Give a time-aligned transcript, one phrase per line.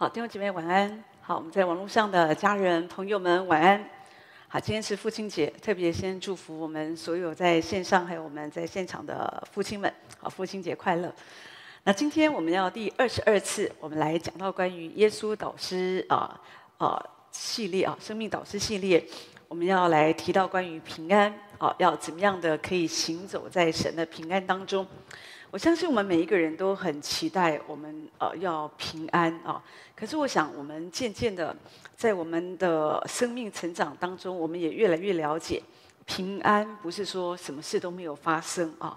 [0.00, 1.04] 好，弟兄姐妹晚安。
[1.20, 3.84] 好，我们在网络上的家人朋友们晚安。
[4.48, 9.92] 好，今天是父亲节，特别先祝福我们所有在线上还有我们在现场的父亲们。
[10.18, 11.14] 好，父亲节快乐。
[11.84, 16.40] 那今天我们要第二十二次，我们来讲到关于耶稣导师啊
[16.78, 16.98] 啊
[17.30, 19.04] 系列啊生命导师系列，
[19.48, 24.86] 我们要来提到关于平安啊，要怎么样的可以行走在神的平安当中。
[25.52, 29.60] 我相信我们每一个人都很期待我们呃要平安啊。
[30.00, 31.54] 可是我想，我们渐渐的
[31.94, 35.62] 在我们的生命成长当中，我们也越来越了解，
[36.06, 38.96] 平安不是说什么事都没有发生啊。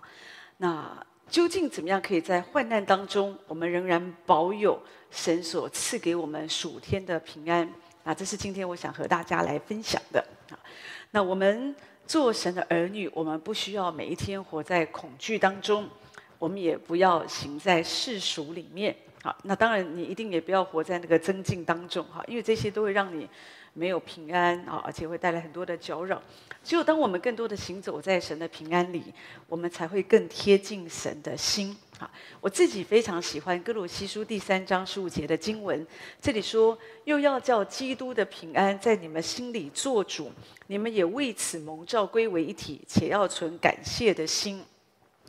[0.55, 7.69] 那究竟怎么样可以在患难当中，我们仍然保有神所赐给我们属天的平安？
[8.05, 10.55] 那这是今天我想和大家来分享的啊。
[11.11, 11.75] 那我们
[12.07, 15.85] 做神的儿女，我们不需要每一天活在恐惧当中。
[16.39, 23.25] 我们也不要行在世俗里面，好，那当然你一定也不要活在那个增进当中，哈，因为这些都会让你
[23.71, 26.21] 没有平安啊，而且会带来很多的搅扰。
[26.61, 29.13] 只有当我们更多的行走在神的平安里，
[29.47, 31.73] 我们才会更贴近神的心。
[31.99, 35.87] 啊，我自己非常喜欢歌罗西书第三章十五节的经文，
[36.21, 40.33] 这里说：“又要叫基督的平安在你们心里做主，
[40.67, 44.61] 你们也为此蒙召归为一体，且要存感谢的心。”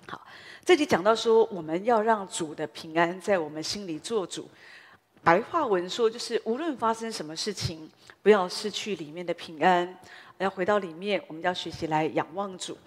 [0.08, 0.20] 好。
[0.64, 4.48] 这里讲到说，我们要让主的平安在我们心里做主。
[5.22, 7.86] 白话文说，就是无论发生什么事情，
[8.22, 9.98] 不要失去里面的平安，
[10.38, 11.22] 要回到里面。
[11.28, 12.78] 我们要学习来仰望主。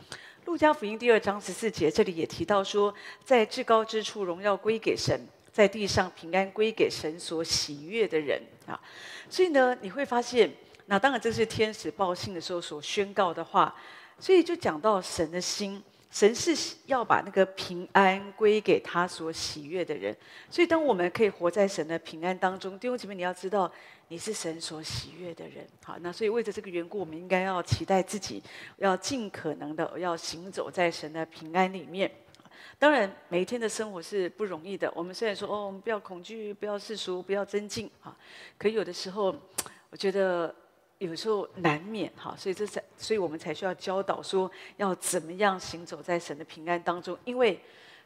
[0.45, 2.91] 路加福音第二章十四节，这里也提到说，
[3.23, 5.19] 在至高之处荣耀归给神，
[5.51, 8.79] 在地上平安归给神所喜悦的人啊。
[9.29, 10.51] 所以呢，你会发现，
[10.87, 13.75] 那当然这是天使报信的时候所宣告的话。
[14.19, 15.83] 所以就讲到神的心。
[16.17, 20.17] 神是要把那个平安归给他所喜悦的人，
[20.49, 23.71] 所以当我们可以活在神的平安当中，弟兄姐妹，你要知道
[24.07, 25.63] 你是神所喜悦的人。
[25.83, 28.41] 好，那所以为着这个缘故，我们应该要期待自己，
[28.77, 32.11] 要尽可能的要行走在神的平安里面。
[32.79, 34.91] 当然，每一天的生活是不容易的。
[34.95, 38.17] 我们虽然说哦，我们不要恐惧，不要世俗，不要争竞啊，
[38.57, 39.35] 可有的时候，
[39.91, 40.55] 我觉得。
[40.99, 47.17] 有时候难免哈，所以这才，所以我们才需要教导说，要怎么样行走在神的平安当中。
[47.23, 47.59] 因为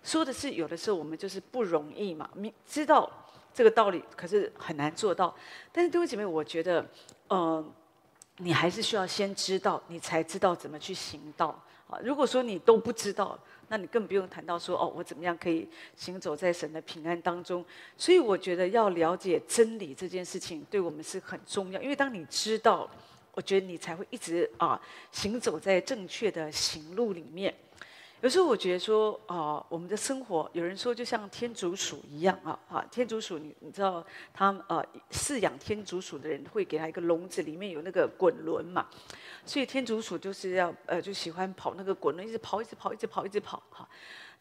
[0.04, 3.10] 说的是有的时候我们就是不容易嘛，明知道
[3.54, 5.34] 这个道理，可是很难做到。
[5.72, 6.86] 但是弟兄姐妹，我觉得，
[7.30, 7.72] 嗯、
[8.38, 11.98] 你还是需要先知道，你才知道怎么去行道啊。
[12.04, 13.38] 如果说你都不知道，
[13.72, 15.66] 那你更不用谈到说哦，我怎么样可以
[15.96, 17.64] 行走在神的平安当中？
[17.96, 22.92] 所以我觉得要了解真理这件事情对我们是很重要，因为当你知道，
[23.34, 24.78] 我觉得你才会一直啊
[25.14, 27.56] 行走在正确的行路里面。
[28.22, 38.86] 有时候我觉得说啊，我们的生活，有人说就像天竺鼠一样啊啊，天竺鼠你你知道，他呃饲养天竺鼠的人会给他一个笼子，里面有那个滚轮嘛。
[39.44, 43.90] 所以天竺鼠就是要呃，就喜欢跑那个滚轮，一直跑，一直跑，一直跑，一直跑哈。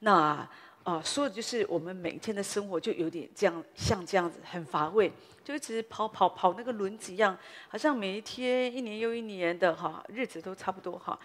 [0.00, 0.48] 那啊、
[0.84, 5.10] 呃，说的就是我们每天的生活就有点这样，像这样子很乏味，
[5.42, 7.34] 就一直跑跑跑那个轮子一样，
[7.68, 11.18] 好像每一天一年又一年的哈，日子都差不多哈。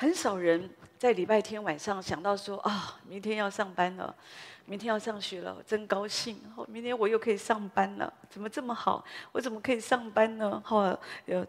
[0.00, 4.14] 很少人在礼拜天晚上想到说啊，明天要上班了，
[4.64, 6.40] 明天要上学了，真高兴。
[6.68, 9.04] 明天我又可以上班了，怎么这么好？
[9.32, 10.62] 我怎么可以上班呢？
[10.64, 11.44] 哈，有。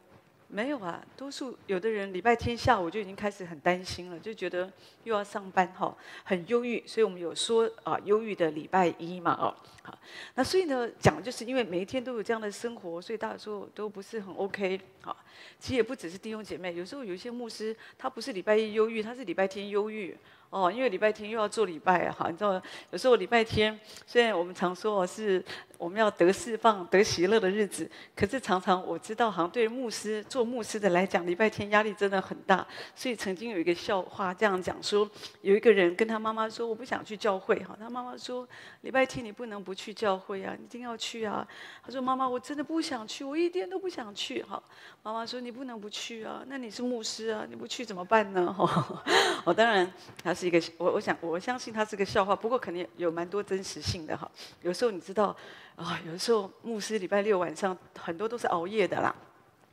[0.51, 4.71] 没有啊，多数有的人礼拜天下午就已经开始很担心了，就觉得
[5.03, 6.83] 又要上班哈，很忧郁。
[6.87, 9.95] 所以我们有说啊，忧郁的礼拜一嘛，哦，好，
[10.33, 14.81] 那所以呢，讲就是因为每一天都有这样的生活，所以大家说都不是很 OK。
[15.01, 15.15] 好，
[15.59, 20.17] 其实也不只是弟兄姐妹，有时候有一些牧师他不是礼拜一忧郁，他是礼拜天忧郁。
[20.49, 25.43] 哦，因为礼拜天又要做礼拜哈，你知道，有时候礼拜天虽然我们常说是
[25.77, 32.65] 我们要得释放、得喜乐的日子，可是常常我知道，好像对牧师做牧师的来讲，礼拜天压力真的很大。
[32.95, 35.07] 所以曾经有一个笑话这样讲说，
[35.41, 38.47] 有一个人跟他妈妈说：“我不想去教会。”哈，他妈妈说
[38.81, 41.47] ：“礼拜天你不能不去教会啊，一定要去啊。”
[41.85, 44.61] 他说：“妈妈，我真的不想去，我一点都不想去。”哈，
[45.03, 49.03] 妈妈说：“你不能不去啊，那你是牧师啊，你不去怎么办呢？”哈，
[49.45, 49.87] 我当然
[50.23, 50.33] 他。
[50.39, 54.29] 是一个我我想我相信它是个笑话，不过肯定有蛮多真实性的哈。
[54.61, 55.35] 有时候你知道
[55.75, 59.13] 啊，有时候牧师礼拜六晚上很多都是熬夜的啦，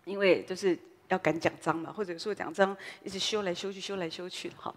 [0.04, 0.76] 因为就是
[1.06, 4.74] 要赶讲章嘛，或者说讲章一直修来修去，修来修去哈。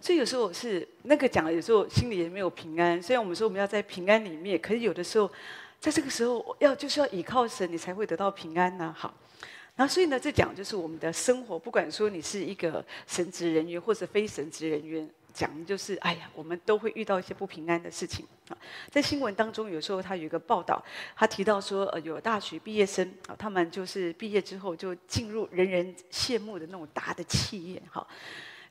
[0.00, 3.00] 所以有时候我是那个讲，有时候心里也没有平安。
[3.00, 5.30] 虽然我们说我们要在平安里面，可是有的时候
[5.78, 8.92] 在这个时候要就是要倚靠神，你才会得到平安呐。
[8.98, 9.14] 好。
[9.76, 18.26] 那所以呢，这讲就是我们的生活，不管说你是一个神职人员或者非神职人员，讲的就是，哎呀，我们都会遇到一些不平安的事情。
[18.90, 20.82] 在新闻当中，有时候他有一个报道，
[21.14, 28.06] 他提到说，呃，有大学毕业生，他们就是毕业之后就进入人人羡慕的那种大的企业，哈。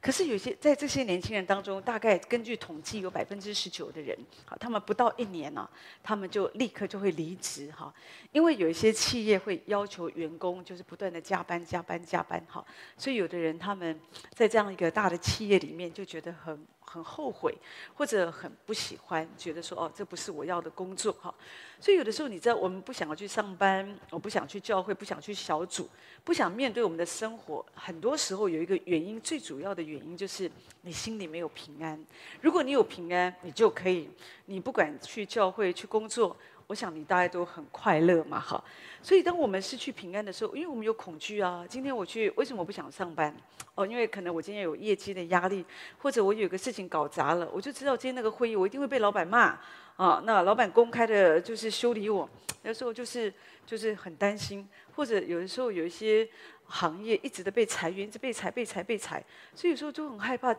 [0.02, 5.70] 可是有些在这些年轻人当中，大概根据统计，有百分之十九的人，好，他们不到一年呢、啊，
[6.02, 7.94] 他们就立刻就会离职哈，
[8.32, 12.66] 因为有一些企业会要求员工就是不断的加班、加班、加班，哈，
[12.98, 14.00] 所以有的人他们
[14.34, 16.66] 在这样一个大的企业里面就觉得很。
[16.92, 17.56] 很后悔，
[17.94, 21.34] 或者很不喜欢，觉得说哦，这不是我要的工作哈。
[21.80, 25.88] 所以有的时候，你知道，我们不想要去上班，我不想去教会，不想去小组，
[26.24, 27.64] 不想面对我们的生活。
[27.76, 30.50] 很多时候有一个原因，最主要的原因就是
[30.82, 32.04] 你心里没有平安。
[32.42, 34.10] 如果你有平安，你就可以，
[34.48, 36.36] 你不管去教会去工作。
[36.70, 38.64] 我想你大家都很快乐嘛，哈。
[39.02, 41.66] 所以当我们失去平安的时候，因为我们有恐惧啊。
[41.68, 43.36] 今天我去，为什么我不想上班？
[43.74, 45.66] 哦，因为可能我今天有业绩的压力，
[45.98, 49.60] 或者我有个事情搞砸了，我就知道今天那个会议我一定会被老板骂
[49.96, 50.22] 啊。
[50.24, 52.30] 那老板公开的就是修理我，
[52.62, 53.34] 有时候就是
[53.66, 56.30] 就是很担心，或者有的时候有一些
[56.66, 59.26] 行业一直的被裁员，一直被裁、被裁、被裁，
[59.56, 60.56] 所以有时候就很害怕，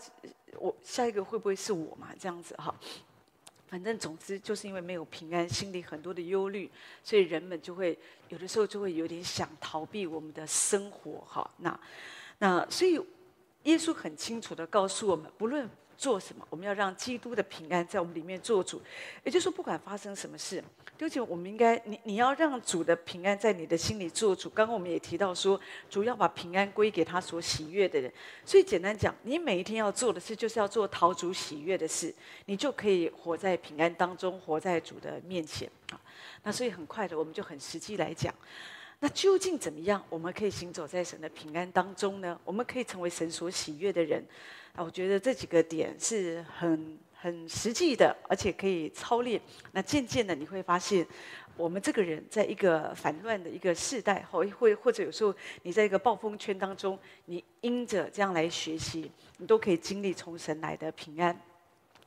[0.59, 2.09] 我下一个会不会是我嘛？
[2.19, 2.75] 这样子哈。
[3.71, 6.69] 反正总之就是因为没有平安，心里很多的忧虑，
[7.05, 7.97] 所以人们就会
[8.29, 11.49] 有的时候就会有点想逃避我们的生活哈。
[11.59, 11.81] 那
[12.39, 13.01] 那所以
[13.63, 15.71] 耶稣很清楚的告诉我们，不论。
[16.01, 16.43] 做什么？
[16.49, 18.81] 我们要让基督的平安在我们里面做主，
[19.23, 20.65] 也就是说，不管发生什么事，
[20.99, 24.49] 而且我们应该，你你要让主的平安在你的心里做主。
[24.49, 25.61] 刚刚我们也提到说，
[25.91, 28.11] 主要把平安归给他所喜悦的人。
[28.47, 32.15] 所以简单讲，你每一天要做的事，就是要做讨主喜悦的事，
[32.47, 36.01] 你就可以活在平安当中，活在主的面前啊。
[36.45, 38.35] 那所以很快的，我们就很实际来讲。
[39.03, 42.39] 那究竟怎么样，我们可以行走在神的平安当中呢？
[42.45, 44.23] 我们可以成为神所喜悦的人。
[44.75, 49.41] 啊，我觉得这几个点是很很实际的，而且可以操练。
[49.73, 51.05] 那渐渐的，你会发现，
[51.57, 61.35] 我们这个人在一个烦乱的一个世代，或或或者有时候你在一个暴风圈当中，你因着这样来学习，你都可以经历从神来的平安。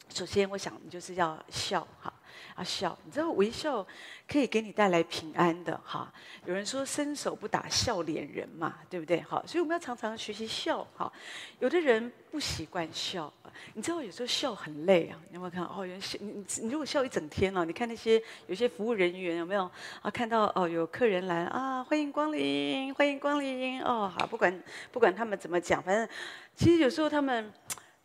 [0.09, 2.12] 首先，我想你就是要笑哈。
[2.55, 2.97] 啊，笑！
[3.03, 3.85] 你知道微笑
[4.27, 6.11] 可以给你带来平安的哈。
[6.45, 9.21] 有人说伸手不打笑脸人嘛，对不对？
[9.21, 11.11] 好，所以我们要常常学习笑哈。
[11.59, 13.31] 有的人不习惯笑，
[13.73, 15.19] 你知道有时候笑很累啊。
[15.29, 15.63] 你有没有看？
[15.63, 19.63] 哦，有人笑，你你如果笑一整天了，你看那些有些服务人员有没有
[20.01, 20.11] 啊？
[20.11, 24.11] 看到哦有客人来啊，欢迎光临，欢迎光临哦。
[24.15, 26.07] 好，不管不管他们怎么讲，反正
[26.55, 27.51] 其实有时候他们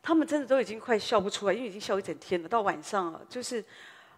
[0.00, 2.48] 他们真的都已经快笑不出来，因为已经笑一整天了。
[2.48, 3.62] 到晚上就是。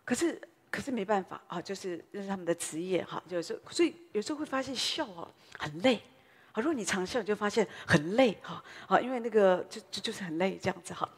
[0.04, 3.22] 可是，可是没办法啊，就是这是他们的职业哈。
[3.28, 6.00] 有时候，所以有时候会发现笑啊很累
[6.52, 6.56] 啊。
[6.56, 11.08] 如果你常笑，你就发现很累哈啊，因为那个就就就是很累这样子哈。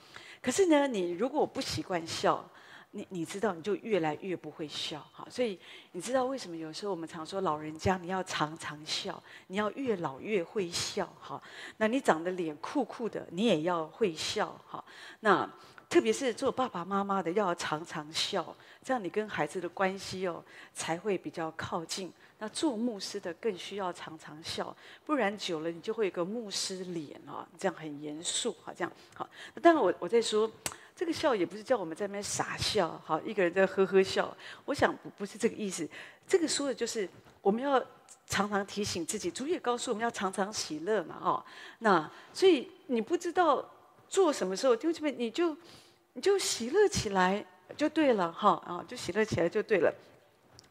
[0.43, 2.47] 可是呢，你如果不习惯笑，
[2.91, 5.27] 你你知道你就越来越不会笑哈。
[5.31, 5.59] 所以
[5.93, 11.43] 你知道为什么有时候我们常说老人家你要常常笑，你要越老越会笑哈。
[11.79, 14.85] 那你长得脸酷酷的，你也要会笑哈。
[15.21, 15.51] 那。
[15.93, 20.43] 特别是做爸爸妈妈的，要常常笑，这样你跟孩子的关系哦
[20.73, 22.11] 才会比较靠近。
[22.39, 24.75] 那做牧师的更需要常常笑，
[25.05, 29.29] 不然久了你就会有个牧师脸哦，这样很严肃，好这样好。
[29.53, 30.51] 那当然我我在说
[30.97, 34.35] 这个笑也不是叫我们在那边傻笑，好一个人在呵呵笑。
[34.65, 35.87] 我想不是这个意思，
[36.27, 37.07] 这个说的就是
[37.43, 37.79] 我们要
[38.27, 41.45] 常常提醒自己，主也告诉我们要常常喜乐嘛，哦，
[41.81, 43.71] 那所以你不知道
[44.09, 45.55] 做什么时候，就这边你就。
[46.15, 47.45] 你就喜乐起来
[47.77, 49.93] 就对了哈啊，就喜乐起来就对了。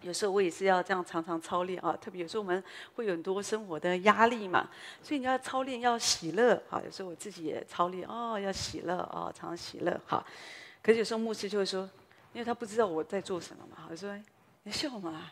[0.02, 2.64] 有时候我也是要这样常常操练啊，特别有时候我们
[2.96, 4.68] 会有很多生活的压力嘛，
[5.04, 6.82] 所以你要操练要喜乐啊。
[6.84, 10.24] 有时候我自己也操练哦，要喜乐哦，常常喜乐哈。
[10.82, 11.90] 可是有时候牧师就会说，
[12.34, 14.16] 因为他不知道我在做什么嘛，他说
[14.64, 15.32] 你笑嘛，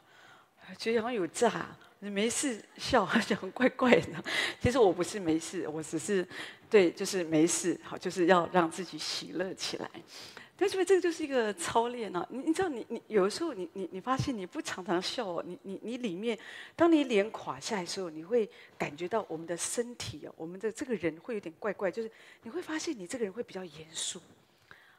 [0.78, 1.68] 觉得好像有诈，
[2.00, 4.24] 你没事笑好像怪怪的。
[4.62, 6.28] 其实我不是没事，我只是。
[6.70, 9.90] 对，就是没事，好，就是要让自己喜乐起来。
[10.56, 12.28] 但是这个就是一个操练啊！
[12.30, 16.38] 你你知道你，你有的时候你你你发现你不常常笑哦，你你你里面，
[16.76, 18.48] 当你脸垮下来的时候，你会
[18.78, 22.12] 感觉到我们的身体哦，我们的这个人会有点怪怪，就是
[22.44, 24.20] 你会发现你这个人会比较严肃。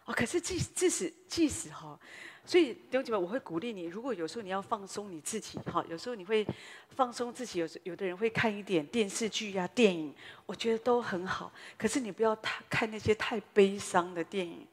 [0.07, 2.01] 哦，可是即即使即使哈。
[2.45, 3.85] 所以弟兄姐妹，我会鼓励你。
[3.85, 6.45] 如果有时候你要放松你自己，哈，有时候你会
[6.89, 7.61] 放松自己。
[7.61, 10.13] 有有的人会看一点电视剧呀、啊、电影，
[10.47, 11.53] 我觉得都很好。
[11.79, 14.67] 可是你不要太看那些太悲伤的电影，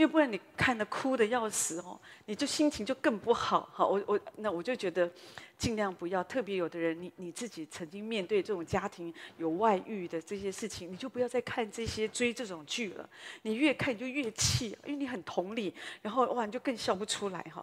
[0.00, 3.68] 因为不然你看得哭得要死哦，你就心情就更不好。
[3.70, 5.12] 好，我我那我就觉得
[5.58, 6.24] 尽量不要。
[6.24, 13.06] 特别有的人，你你自己曾经面对这种家庭有外遇的这些事情，你就不要再看这些追这种剧了。
[13.42, 17.62] 你越看你就越气，因为你很同理，然后哇你就更笑不出来哈。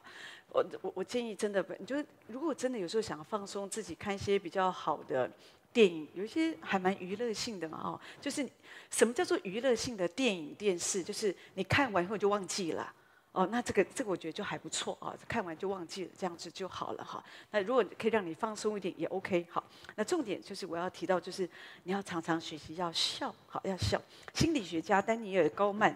[0.49, 1.95] 我我我建议真的，你就
[2.27, 5.27] 如果真的有时候想放松自己，看一些比较好的。
[5.73, 8.47] 电影有一些还蛮娱乐性的嘛，哦，就是
[8.89, 11.03] 什么叫做娱乐性的电影电视？
[11.03, 12.93] 就是你看完以后就忘记了，
[13.37, 17.23] 哦，那这个这个我觉得就还不错啊，看完就忘记了，这样子就好了哈。
[17.51, 19.63] 那如果可以让你放松一点也 OK，好。
[19.95, 21.47] 那重点就是我要提到，就是
[21.83, 24.01] 你要常常学习要笑，好要笑。
[24.33, 25.95] 心理学家丹尼尔高曼。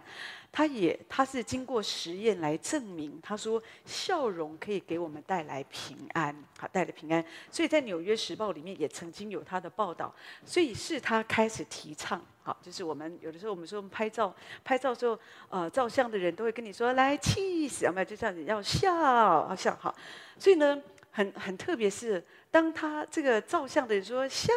[0.53, 7.25] 他也，他是经过实验来证明，他说笑容可以给我们带来平安，好，带来平安。
[7.49, 10.13] 所以在《纽约时报》里面也曾经有他的报道，
[10.45, 12.21] 所以是他开始提倡，
[12.61, 18.05] 就是我们有的时候我们说拍照，拍照之后，呃，照相的人都会跟你说来 cheese，有没有？
[18.05, 19.95] 就这样子要笑，要笑，好。
[20.37, 20.81] 所以呢，
[21.11, 24.51] 很很特别是当他这个照相的人说笑，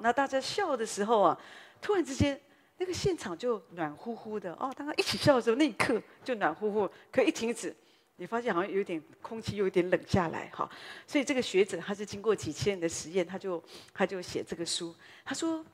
[0.00, 1.38] 那大家笑的时候啊，
[1.80, 2.40] 突然之间。
[2.80, 6.88] 那个现场就暖乎乎的哦，当他一起笑的时候，那一刻就暖乎乎。
[7.10, 7.74] 可一停止，
[8.14, 10.70] 你发现好像有点空气又，有点冷下来哈。
[11.04, 13.60] 所以这个学者他是经过几千人的实验，他就
[13.92, 14.94] 他就写这个书。
[15.24, 15.66] 他说，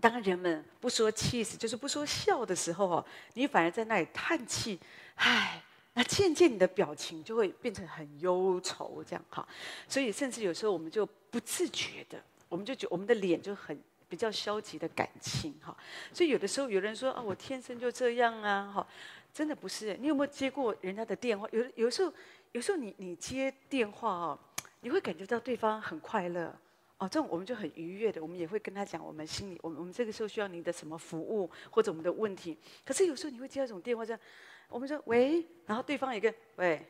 [0.00, 4.80] 当人们不说气死，就是不说笑的时候哦，你反而在那里叹气，
[5.16, 9.46] 唉，那渐渐你的表情就会变成很忧愁这样哈。
[9.86, 13.78] 所以甚至有时候我们就不自觉的，我们就觉我们的脸就很。
[14.10, 15.72] 比较消极的感情哈，
[16.12, 18.84] 所以有的时候有人说啊，我天生就这样啊，哈，
[19.32, 19.96] 真的不是。
[20.00, 21.48] 你有没有接过人家的电话？
[21.52, 22.12] 有有时候，
[22.50, 24.38] 有时候你你接电话哦，
[24.80, 26.52] 你会感觉到对方很快乐
[27.00, 32.56] 哦，这种我们就很愉悦的，我们也会跟他讲我们心里，我们我们这个时候需要您的什么服务或者我们的问题。
[32.84, 34.20] 可是有时候你会接到一种电话，这样
[34.68, 36.80] 我们说喂，然后对方一个喂。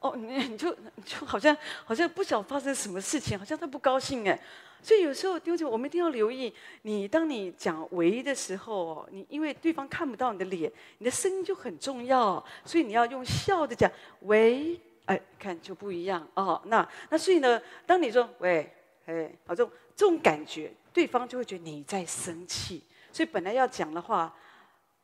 [0.00, 4.36] 哦，你 你就就好像好像不晓发生什么事情，好像他不高兴哎，
[4.82, 10.68] 所以有时候丢姐，我们一定要留意你，当你讲“喂”的时候，你因为对方看不到你的脸，
[10.98, 13.88] 你的声音就很重要，所以你要用笑的讲
[14.22, 16.60] “喂”，哎，看就不一样哦。
[16.64, 18.68] 那那所以呢，当你说“喂”，
[19.06, 22.82] 哎，好这种这种感觉，对方就会觉得你在生气，
[23.12, 24.34] 所以本来要讲的话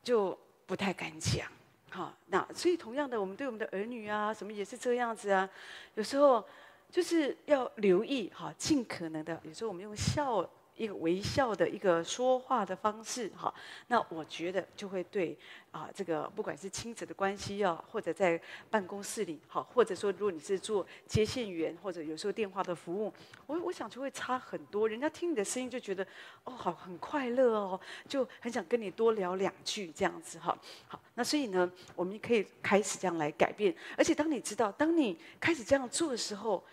[0.03, 1.47] 就不太敢讲。
[1.91, 5.49] 好，那所以同样的，我们对我们的儿女啊，什么也是这样子啊。
[5.95, 6.45] 有时候
[6.91, 10.49] 就是要留意，哈，尽可能的，有时候我们用笑。
[10.79, 13.53] 一个微笑的一个说话的方式，哈，
[13.89, 15.37] 那我觉得就会对
[15.73, 23.13] 啊，这个不管是亲子的关系啊，或者在办公室里，好，或者说如果你是做接线员，或者有时候电话的服务，
[23.47, 24.89] 我我想就会差很多。
[24.89, 26.07] 人家听你的声音就觉得
[26.45, 30.57] 哦，好很快乐哦，就很想跟你多聊两句这样子哈。
[30.87, 33.75] 好，那所以呢，我们可以开始这样来改变。
[33.97, 36.65] 而且当你知道，当你开始这样做的时候，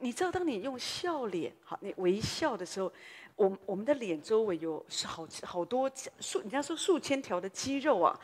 [0.00, 2.92] 你知道，当你用笑脸，好，你微笑的时候。
[3.36, 8.18] 我我们的脸周围有是好好多数，人家说数千条的肌肉啊，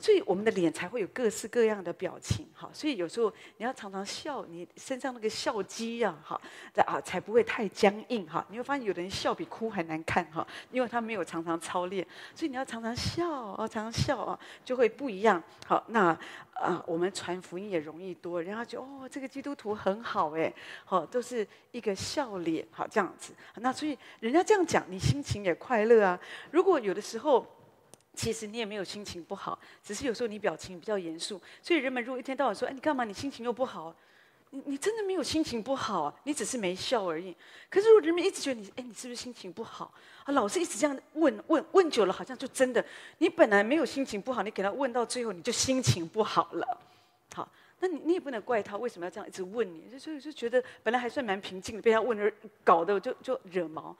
[0.00, 2.70] 所以我们的脸才会有各式各样的表情哈。
[2.72, 6.40] 所以有时候你要常常笑，你身上那个笑肌呀，哈，
[6.86, 8.44] 啊才不会太僵硬哈。
[8.48, 12.06] 你会发现有的人笑比哭还难看哈，因为他没有常常操练。
[12.34, 15.42] 所以你要常常笑啊，常常笑啊，就会不一样。
[15.66, 16.18] 好，那。
[16.60, 20.52] 啊，我们传福音也容易多，人家觉得哦，这个基督徒很好哎，
[20.84, 23.32] 好，都是一个笑脸，好这样子。
[23.54, 26.20] 那所以人家这样讲，你心情也快乐啊。
[26.50, 27.46] 如果有的时候，
[28.20, 33.02] 其实你也没有心情不好，只是有时候你表情比较严肃，所以人们如果一天到晚说，哎，你干嘛？
[33.02, 33.96] 你心情又不好。
[34.50, 36.14] 你你真的没有心情不好啊？
[36.24, 37.34] 你只是没笑而已。
[37.70, 39.90] 可是如果人们一直觉得你，哎，你是不是心情不好？
[40.24, 42.84] 啊，老是一直这样问问问久了，好像就真的。
[43.16, 46.80] 你本来没有心情不好，你给他问到最后，你就心情不好了。
[47.34, 52.30] 好，那你你也不能怪他为什么要这样一直问你，就就就觉得本来还算蛮平静的，被他问而
[52.62, 53.96] 搞得就就惹毛。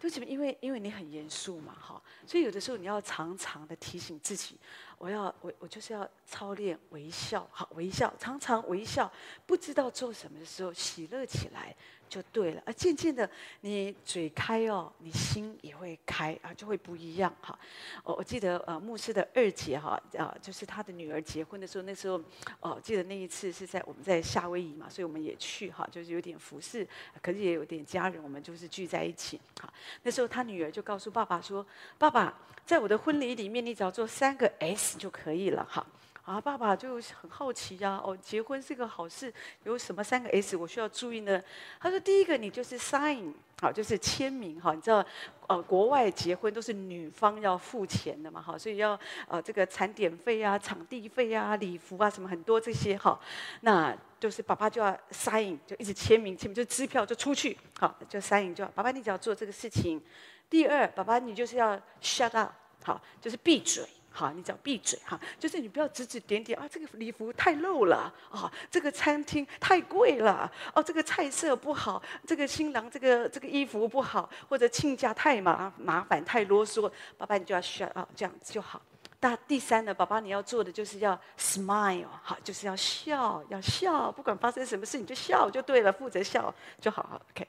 [0.00, 4.58] 对不起，因为因为你很严肃嘛，哈，所以有的时候你要常常的提醒自己。
[4.98, 9.10] 我要我我就是要操练微笑，好微笑，常常微笑。
[9.44, 11.74] 不知道做什么的时候，喜乐起来
[12.14, 12.62] 就对了。
[12.64, 13.28] 而渐渐的，
[13.62, 17.58] 你嘴开哦，你心也会开啊，就会不一样哈。
[18.04, 22.20] 我我记得呃，牧师的二姐哈啊，就是他的女儿结婚的时候，那时候
[22.60, 26.86] 哦，记得那一次是在我们在夏威夷嘛，所以我们也去哈，就是有点服侍，
[27.20, 29.40] 可是也有点家人，我们就是聚在一起。
[29.60, 29.72] 哈，
[30.04, 31.66] 那时候他女儿就告诉爸爸说
[31.98, 32.32] ：“爸爸。”
[32.64, 35.86] 在我的婚礼里面，你只要做三个 S 就可以了哈。
[36.24, 39.32] 啊，爸爸就很好奇呀、哦，结婚是个好事，
[39.64, 41.42] 有什么三个 S 我需要注意呢？
[41.78, 45.04] 他说，第一个你就是 sign，好，就是签名哈，你知道，
[45.48, 53.20] 呃，国外结婚都是女方要付钱的嘛，哈，所以要呃这个产点费啊、场地费啊、礼服啊什么很多这些哈，
[53.60, 60.02] 那就是爸爸就要 sign，就一直签名，签名就支票就出去，好，就 sign 就，爸爸你只要做这个事情。
[60.48, 62.50] 第二，爸爸你就是要 shut up，
[62.82, 63.84] 好，就是闭嘴。
[64.16, 78.80] 好，你只要闭嘴哈，就是你不要指指点点啊，这个礼服太露了啊，这个餐厅太贵了哦，这个菜色不好，这个新郎这个这个衣服不好，或者亲家太麻麻烦太啰嗦，爸爸你就要笑啊这样子就好。
[79.18, 87.48] 那第三呢，爸爸你要做的就是要 smile，好，就是要笑，要笑，不管发生什么事你就笑就对了，负责笑就好，OK。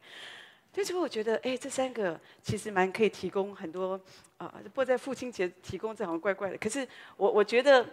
[0.83, 3.99] 所以，我觉得，哎，这三个其实蛮可以提供很多
[4.37, 4.53] 啊。
[4.65, 6.57] 不过在父亲节提供，这好像怪怪的。
[6.57, 7.85] 可是，我我觉得，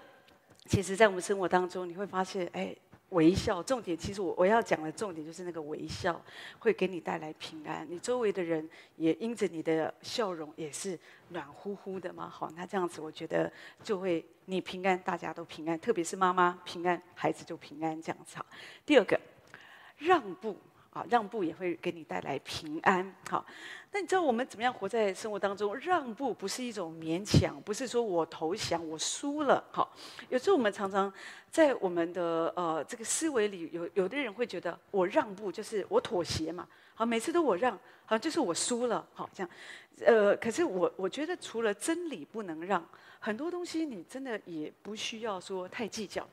[0.67, 2.75] 其实，在我们生活当中，你会发现，哎，
[3.11, 6.21] 微笑，重点，其实我我要讲的重点就是那个微笑，
[6.59, 7.87] 会给你带来平安。
[7.89, 10.99] 你周围的人也因着你的笑容，也是
[11.29, 12.29] 暖乎乎的嘛。
[12.29, 13.53] 好，那这样子，我觉得
[13.85, 18.01] 就会你平安，大家都平安，特别是妈妈平安，孩子就平安。
[18.03, 18.45] 这样子好。
[18.85, 19.21] 第二个，
[19.99, 20.57] 让步。
[20.93, 23.15] 啊，让步也会给你带来平安。
[23.29, 23.45] 好，
[23.95, 25.77] 那你知道我们怎么样活在生活当中？
[25.77, 29.63] 让步不是一种勉强，不是说我投降，我输了。
[29.71, 29.95] 好，
[30.31, 31.13] 有时候我们常常
[31.51, 36.67] 在我们的呃这个思维里，有有的人会觉得我让步就是我妥协嘛。
[36.95, 37.73] 好，每次都我让，
[38.07, 39.07] 好像就是我输了。
[39.13, 39.51] 好，这样。
[40.07, 42.83] 呃，可是我我觉得除了真理不能让。
[43.25, 46.27] 很多东西你真的也不需要说太计较，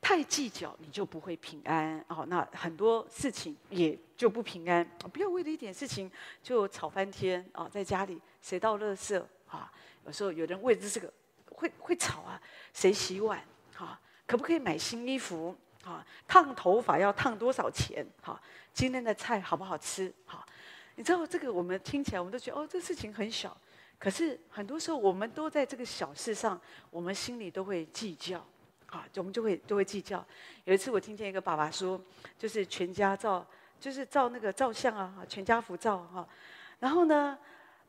[0.00, 2.26] 太计较你就不会平安哦。
[2.26, 6.08] 那很多事情也就不平安，不要为了一点事情
[6.44, 7.68] 就吵翻天啊！
[7.68, 9.68] 在家里谁倒垃圾啊？
[10.06, 11.12] 有时候有人为了这个
[11.50, 12.40] 会会吵啊，
[12.72, 13.42] 谁洗碗
[13.76, 14.00] 啊？
[14.24, 16.06] 可不可以买新衣服啊？
[16.28, 18.06] 烫头发要烫多少钱？
[18.20, 18.40] 哈，
[18.72, 20.14] 今天的菜好不好吃？
[20.24, 20.46] 哈，
[20.94, 23.56] 你知道这个我们听起来我们都觉得哦，这事情很小。
[23.98, 26.60] 可是很多时候，我们都在这个小事上，
[26.90, 28.38] 我们心里都会计较，
[28.86, 30.24] 啊，我们就会都会计较。
[30.62, 32.00] 有一次，我听见一个爸爸说，
[32.38, 33.44] 就是全家照，
[33.82, 36.24] 就是照那个照相啊，全家福照哈。
[36.78, 37.36] 然后呢，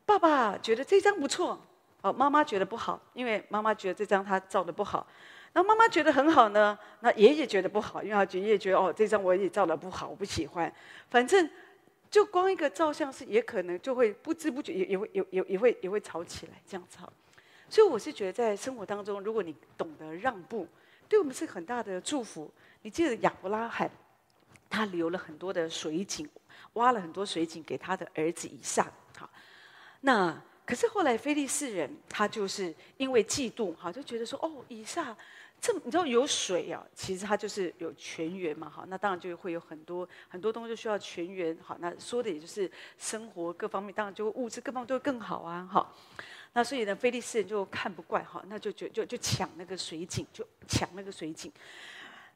[0.04, 1.56] 爸爸觉得这张不错，
[2.02, 5.06] 哦，妈妈觉得不好，因为妈妈觉得这张他照的不好。
[5.52, 10.70] 然后妈妈觉得很好呢，那爷爷觉得不好，因为他爷爷觉得哦，这张我也照的不好，我不喜欢。
[11.08, 11.48] 反正。
[12.10, 17.12] 就光一个照相是，也可能就会不知不觉也也会也也也会也会吵起来，这样吵。
[17.68, 20.64] 所以我是觉得，在生活当中，如果你懂得让步，
[21.08, 22.48] 对我们是很大的祝福。
[22.82, 23.90] 你记得亚伯拉罕，
[24.74, 26.28] 他留了很多的水井，
[26.74, 28.90] 挖了很多水井给他的儿子以撒。
[29.16, 29.30] 好，
[30.00, 35.16] 那可是后来非利士人，他就是因为嫉妒，哈，就觉得说，哦，以撒。
[35.60, 45.90] 这你知道有水啊，其实它就是有泉源嘛，哈，那当然就会有很多很多东西需要泉源，好，那说的也就是生活各方面，当然就物质各方面都会更好啊，哈，
[46.52, 51.50] 那所以呢，非利士人就看不惯，哈，那就就就就抢那个水井，就抢那个水井，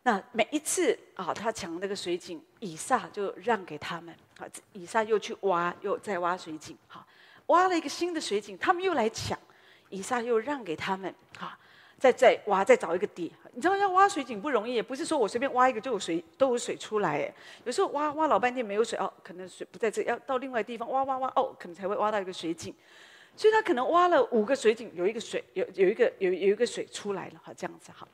[0.03, 7.07] 那每一次啊，他抢那个水井，以撒就让给他们，好，以撒又去挖，又再挖水井，好，
[7.47, 9.39] 挖了一个新的水井，他们又来抢，
[9.91, 11.59] 以撒又让给他们，哈。
[12.01, 13.33] 再再挖，再找一个底。
[13.55, 17.19] 你知道要挖水井不容易，也不是说我随便挖一个就有水，都有水出来。
[17.19, 17.35] 哎，
[17.65, 22.73] 有时候挖挖老半天没有水哦，可能水不在这，要到另外地方挖挖挖哦，可能才会挖到一个水井。
[23.35, 28.07] 所以他可能挖了五个水井，有一个水有有一个有有一个水出来了哈，这样子哈。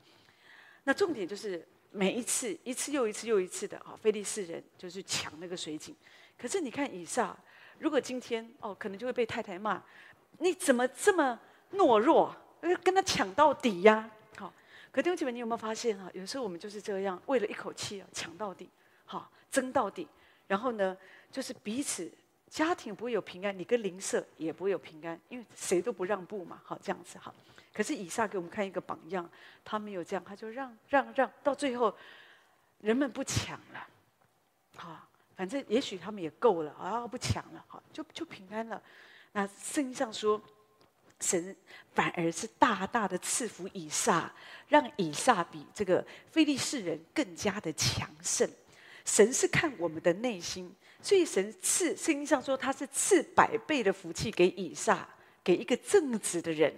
[0.84, 5.94] 那重点就是每一次一次又一次又一次的啊，非利士人就是抢那个水井。
[6.38, 7.36] 可是你看以撒，
[7.78, 9.82] 如果今天哦，可能就会被太太骂，
[10.38, 11.38] 你怎么这么
[11.72, 12.34] 懦弱？
[12.82, 14.10] 跟他抢到底呀！
[14.36, 14.52] 好，
[14.90, 16.10] 可弟兄姐妹，你有没有发现啊？
[16.14, 18.70] 有时候我们就是这样，为了一口气啊，抢到底，
[19.04, 20.08] 好，争到底，
[20.46, 20.96] 然后呢，
[21.30, 22.10] 就是彼此
[22.48, 27.34] 家庭不会有平安，你跟邻舍也不会有平安，因为谁都不让步嘛，好，这样子好。
[27.74, 29.28] 可是以撒给我们看一个榜样，
[29.62, 31.94] 他没有这样，他就让让让，到最后
[32.80, 33.86] 人们不抢了，
[34.76, 35.06] 好，
[35.36, 38.82] 反正也许他们也够了啊，不抢了，好，就就平安了。
[39.32, 40.40] 那圣经上说。
[41.20, 41.56] 神
[41.94, 44.30] 反而是大大的赐福以撒，
[44.68, 48.50] 让以撒比这个非利士人更加的强盛。
[49.06, 55.08] 神是看我们的内心，所以神赐圣经上说他是赐百倍的福气给以撒，
[55.42, 56.74] 给一个正直的人。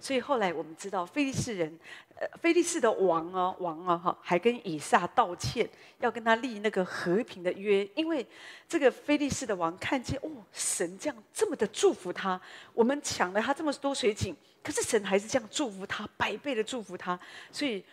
[0.00, 1.78] 所以后来我们知道，非利士人，
[2.16, 8.26] 呃，非利士的王哦，王哦，哈，还跟以撒道歉，要跟他立那个和平的约，因为
[8.66, 12.40] 这个非利士的王看见哦，神这样这么的祝福他，
[12.72, 17.18] 我们抢了他这么多水井，可是神还是这样祝福他，百倍的祝福他，
[17.52, 17.84] 所以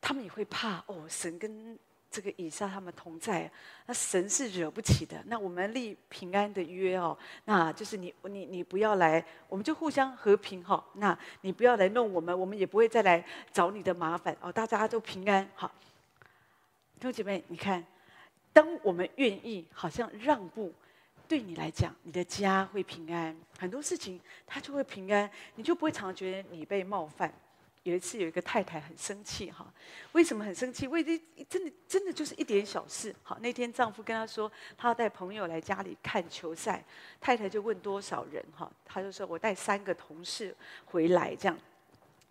[0.00, 1.78] 他们也会怕哦，神跟
[2.12, 3.50] 这个以撒他们同在，
[3.86, 5.16] 那神是惹不起的。
[5.26, 10.84] 那我们立平安的约哦，那就是你你你不要来，我们就互相和平哈。
[10.96, 14.52] 那你不要来弄我们，我们也不会再来找你的麻烦哦。
[14.52, 15.72] 大家都平安好。
[16.96, 17.84] 弟兄姐妹，你看，
[18.52, 20.72] 当我们愿意好像让步，
[21.26, 27.32] 对你来讲，你的家会平安，很多事情它就会平安，你就不会常常觉得你被冒犯。
[27.84, 29.66] 有一次，有一个太太很生气，哈，
[30.12, 30.86] 为什么很生气？
[30.86, 36.84] 为这真的真的就是一点小事，好，那天丈夫跟她说，他要带朋友来家里看球赛，
[37.20, 41.58] 太太就问多少人，哈，他就说我带三个同事回来，这样，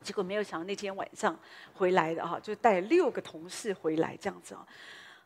[0.01, 1.37] 结果没有想到那天晚上
[1.73, 4.65] 回来的哈，就带六个同事回来，这样子啊。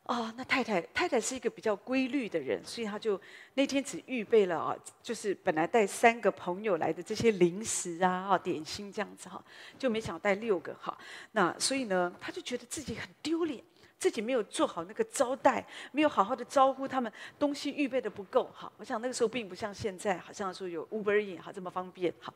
[0.06, 3.20] 哦，那太太太太是一个比较规律的人，所以他就
[3.56, 9.44] 那天只预备了啊，就是本来带三个朋友来的这些零食啊、啊点心这样子哈，
[9.80, 10.96] 就没想带六个哈。
[11.32, 13.63] 那所以呢，他就觉得自己很丢脸，
[13.98, 18.72] 自己没有做好那个招待，没有好好的招呼他们，东西预备的不够哈。
[18.78, 22.32] 我想那个时候并不像现在，好像说有 Uber Eats 哈这么方便哈，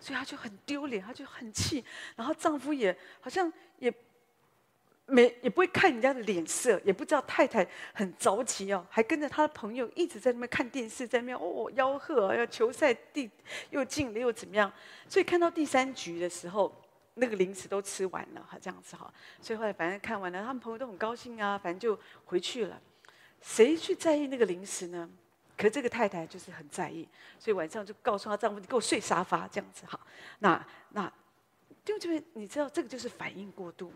[0.00, 1.84] 所以他就很丢脸，他就很气，
[2.16, 3.94] 然后丈夫也好像也。
[5.06, 13.30] 没也不会看人家的脸色，也不知道太太很着急哦，还跟着他的朋友一直在那边看电视，在那边哦吆喝，要球赛第
[13.70, 14.72] 又进了又怎么样？
[15.08, 16.74] 所以看到第三局的时候，
[17.14, 19.12] 那个零食都吃完了哈，这样子哈。
[19.42, 22.80] 所以后来反正看完了，他们朋友都很高兴啊，反正就回去了。
[23.42, 25.08] 谁去在意那个零食呢？
[25.56, 27.06] 可这个太太就是很在意，
[27.38, 30.00] 所以晚上就告诉她丈夫：“你给我睡沙发。”这样子哈。
[30.40, 31.12] 那那，
[31.84, 33.92] 就这边你知道，这个就是反应过度。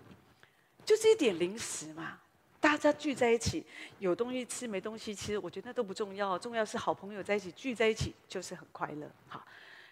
[0.89, 2.19] 就是一点零食嘛，
[2.59, 3.63] 大家聚在一起，
[3.99, 9.07] 有东西吃没东西吃，我觉得那都不重要，重要是好朋友在一起聚在一起就是很快乐。
[9.29, 9.47] 好，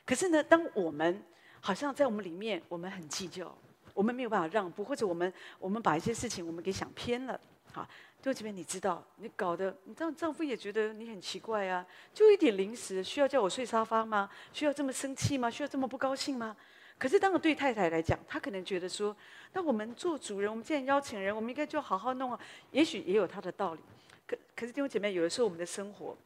[0.07, 1.23] 可是呢，当我们
[1.61, 3.55] 好像在我们里面，我们很计较，
[3.93, 7.39] 我们没有办法让步，或者我们我们把一些事情我们给想偏了。
[7.75, 7.87] 好，
[8.23, 14.31] 就这边你知道，你搞得你丈丈夫也觉得你很奇怪啊，就一点零食，需要叫我睡沙发吗？
[14.55, 15.51] 需要这么生气吗？
[15.51, 16.57] 需要这么不高兴吗？
[16.99, 19.15] 可是，当个对太太来讲，她可能觉得说，
[19.53, 22.41] 那我们做主人，我们既然邀请人，我们应该就好好弄啊。
[22.71, 23.81] 也许也有她的道理。
[24.27, 26.17] 可可是弟兄姐妹，有的时候我们的生活，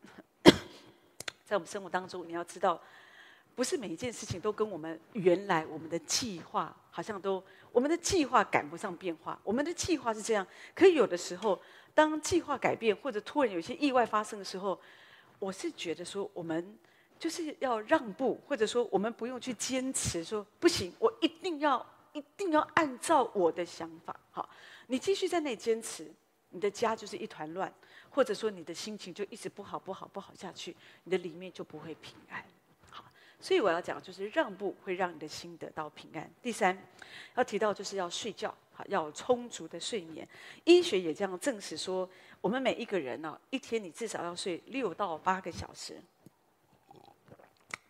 [1.44, 2.80] 在我们生活当中，你要知道，
[3.56, 9.36] 不是每一件事情都跟我们原来我们的计划好像都，我们的计划赶不上变化。
[9.42, 11.60] 我们的计划是这样，可以有的时候，
[11.94, 14.80] 当计划改变或者突然有些意外发生的时候，
[15.40, 16.78] 我是觉得说我们。
[17.20, 24.18] 就是要让步，或者说我们不用去坚持说不行，我一定要一定要按照我的想法。
[24.30, 24.48] 好，
[24.86, 26.10] 你继续在那坚持，
[26.48, 27.70] 你的家就是一团乱，
[28.08, 32.42] 或者说你的心情就一直不好不好不好下去，你的里面就不会平安。
[32.88, 33.04] 好，
[33.38, 36.28] 所以我要讲就是让步会让你的心得到平安。
[36.40, 36.76] 第三，
[37.34, 40.26] 要提到就是要睡觉，好，要有充足的睡眠。
[40.64, 42.08] 医学也这样证实说，
[42.40, 46.00] 我们每一个人呢，一天你至少要睡六到八个小时。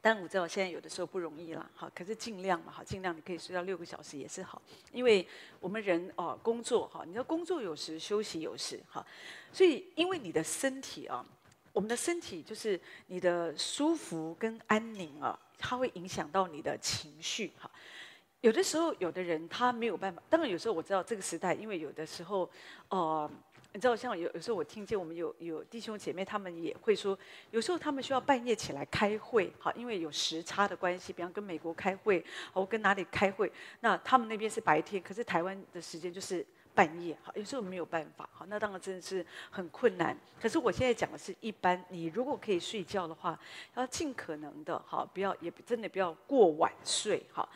[0.02, 4.60] 但我知道现在有的时候不容易了，好，可是尽量嘛，好，尽量你可以睡到六个小时也是好，
[4.92, 5.26] 因为
[5.60, 9.04] 我们人哦工作哈，你要工作有时休息有时哈，
[9.52, 11.24] 所以因为你的身体啊，
[11.72, 17.70] 我们的身体就是你的舒服跟安宁啊，它会影响到你的情绪哈。
[18.40, 22.50] 有的时候有的人他没有办法，当然有时候我知道这个时代，因为有的时候
[22.88, 23.30] 呃。
[23.72, 27.16] 你知道，像有有时候我听见我们有有弟兄姐妹，他们也会说，
[27.52, 36.44] 有时候他们需要半夜起来开会，好，因为有时差的关系，比方跟美国开会，我跟哪里开会，那他们那边是白天，可是台湾的时间就是
[36.80, 40.16] 半夜，好，有时候没有办法，好，那当然真的是很困难。
[40.40, 43.38] 可是我现在讲的是一般，你如果可以睡觉的话，
[43.74, 47.46] 要尽可能的，好，不要也真的不要过晚睡，好。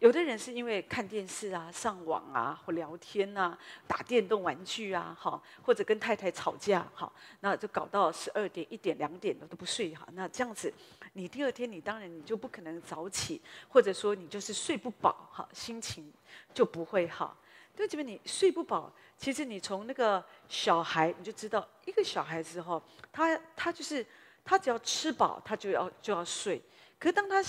[0.00, 10.70] 有的人是因为看电视啊、上网啊或聊天啊、打电动玩具啊，好，或者跟太太吵架，好，那就搞到十二点、一点、两点的都不睡，好，那这样子，
[11.14, 16.12] 你第二天你当然你就不可能早起，或者说你就是睡不饱，好，心情
[16.52, 17.34] 就不会好。
[17.76, 22.82] 对，这边你睡不饱，其实你从那个小孩你就知道，一个小孩子哈，
[23.12, 24.04] 他他就是
[24.44, 26.62] 他只要吃饱，他就要就要睡，
[26.98, 27.42] 可是当他。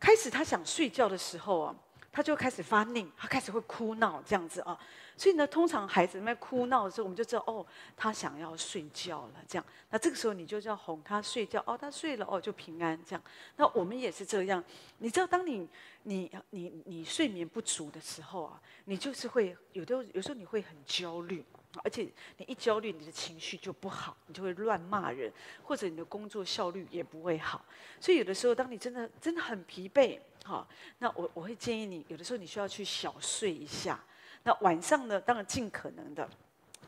[0.00, 1.74] 开始他想睡觉的时候啊，
[2.12, 4.78] 他就开始发逆，他开始会哭闹这样子啊。
[5.18, 9.44] 所以呢，通常孩子在哭闹的时候，我们就知道哦，他想要睡觉了。
[9.48, 13.22] 这样，那这个时候你就要哄他睡觉哦，他睡了哦，就平安这样。
[13.56, 14.62] 那我们也是这样，
[14.98, 15.68] 你知道，当你
[16.04, 21.44] 你你你睡眠不足的时候啊，你就是会有的有时候你会很焦虑。
[21.84, 25.30] 而且你一焦虑，你的情绪就不好，你就会乱骂人，
[25.62, 27.62] 或者你的工作效率也不会好。
[28.00, 30.66] 所以有的时候，当你真的真的很疲惫，哈，
[30.98, 34.02] 那我我会建议你，有的时候你需要去小睡一下。
[34.48, 36.26] 那晚上呢，当然尽可能的。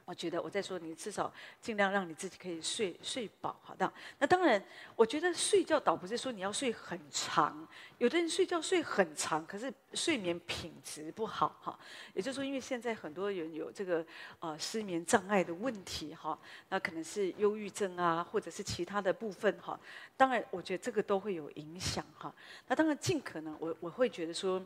[0.07, 3.93] 我觉得我在说，你至少尽量让你自己可以睡睡饱，好的。
[4.19, 4.61] 那当然，
[4.97, 7.69] 我觉得睡觉倒不是说你要睡很长，
[7.99, 11.79] 有的人睡觉睡很长，可是睡眠品质不好，哈。
[12.15, 14.05] 也就是说，因为现在很多人有这个
[14.39, 16.37] 呃失眠障碍的问题，哈，
[16.71, 19.79] 那可能是忧郁症啊，或者是其他的部分，哈。
[20.17, 22.35] 当然，我觉得这个都会有影响，哈。
[22.67, 24.61] 那当然，尽可能我我会觉得说，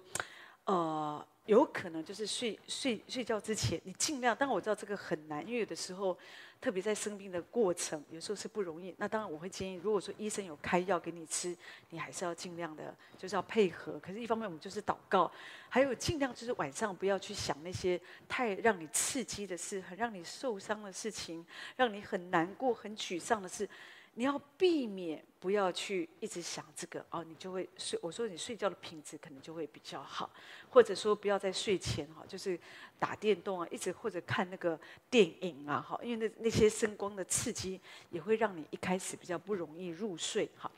[0.66, 1.27] 呃。
[1.46, 4.35] 有可能就是睡睡睡觉之前，你尽量。
[4.35, 6.16] 当然我知道这个很难，因为有的时候，
[6.59, 8.94] 特别在生病的过程，有时候是不容易。
[8.96, 11.55] 那当然我会建议，如果说医生有开药给你吃，
[11.90, 14.00] 你还是要尽量的，就是要配合。
[14.00, 15.31] 可是，一方面我们就是祷告，
[15.68, 21.44] 还有尽量就是晚上不要去想那些太让你刺激的事，很让你受伤的事情，
[21.77, 23.68] 让你很难过、很沮丧的事。
[24.14, 27.98] 你要避免不要去一直想这个哦，你就会睡。
[28.00, 30.31] 我说你睡觉的品质可能就会比较好，
[30.70, 32.59] 或者说不要在睡前哈，就是
[32.98, 34.79] 打电动啊，一直或者看那个
[35.11, 40.70] 电影啊哈，因为那那些声光的刺激也会让你一开始比较不容易入睡哈。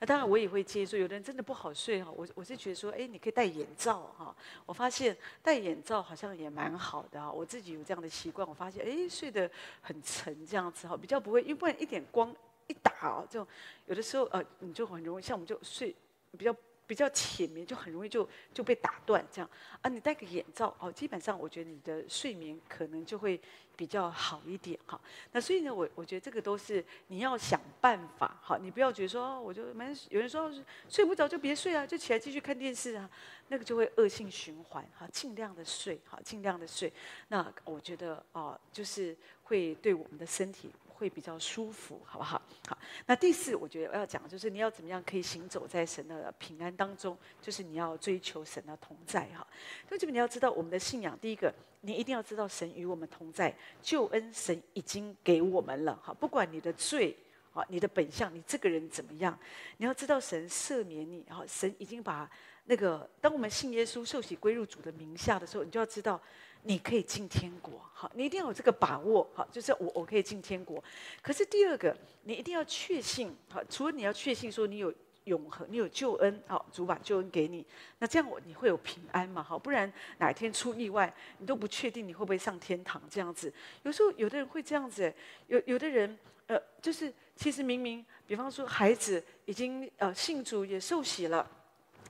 [0.00, 4.34] 那当然我也会接受，有的人真的不好睡哈，我我是觉得说，哎，你可以戴眼罩哈。
[4.64, 12.34] 我发现戴眼罩好像也蛮好的啊，我自己有这样的习惯，我发现哎睡得很沉这样子哈，比较不会，因为不然一点光。
[12.68, 13.46] 一打哦，就
[13.86, 15.94] 有的时候呃，你就很容易，像我们就睡
[16.36, 16.54] 比较
[16.86, 19.50] 比较浅眠，就很容易就就被打断这样
[19.82, 19.90] 啊。
[19.90, 23.38] 你戴个眼罩哦，基本上我觉得你的睡眠可能就会
[23.76, 24.98] 比较好一点哈。
[25.32, 30.50] 那所以呢，我我觉得这个都是你要想办法哈，你不要觉得说我就蛮有人说
[30.88, 33.08] 睡不着就别睡啊，就起来继续看电视啊，
[33.48, 35.06] 那个就会恶性循环哈。
[35.12, 36.92] 尽量的睡哈，尽量的睡。
[37.28, 40.70] 那我觉得啊，就是会对我们的身体。
[40.98, 42.42] 会比较舒服，好不好？
[42.66, 49.46] 好，那第四，我觉得我要讲就是你要怎么样可以行走在神的平安当中，就是你要追求神的同在，哈。
[49.88, 56.12] 那这边你要知道我们的信仰，第一个，你一定要知道神与我们同在，救恩神已经给我们了，哈。
[56.12, 57.16] 不管你的罪，
[57.52, 59.38] 啊，你的本相，你这个人怎么样，
[59.76, 62.28] 你要知道神赦免你，哈，神已经把
[62.64, 66.20] 那个，当我们信耶稣、受洗归入主的名下的时候，你就要知道。
[66.62, 70.82] 你可以进天国，好，你一定要有这个把握，好，就是我我可以进天国。
[71.22, 74.92] 可是第二个，你一定要确信，好，除了你要确信说你有
[75.24, 77.64] 永恒，你有救恩，好，主把救恩给你，
[78.00, 83.52] 那这样我你会有平安嘛，好，不然哪一天出意外，你都不确定你会不会上天堂这样子。
[83.84, 85.12] 有时候有的人会这样子，
[85.46, 86.18] 有有的人，
[86.48, 91.48] 呃，就是其实明明，比方说孩子已经呃信主也受洗了，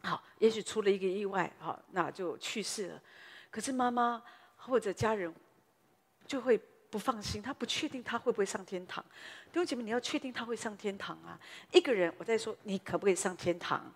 [0.02, 3.02] 好，也许出了一个意外，好，那就去世了，
[3.50, 4.20] 可是妈妈。
[4.68, 5.32] 或者家人
[6.26, 9.04] 就会不放心，他不确定他会不会上天堂。
[9.52, 11.38] 弟兄姐妹，你要确定他会上天堂啊！
[11.72, 13.92] 一个人，我在说你可不可以上天堂，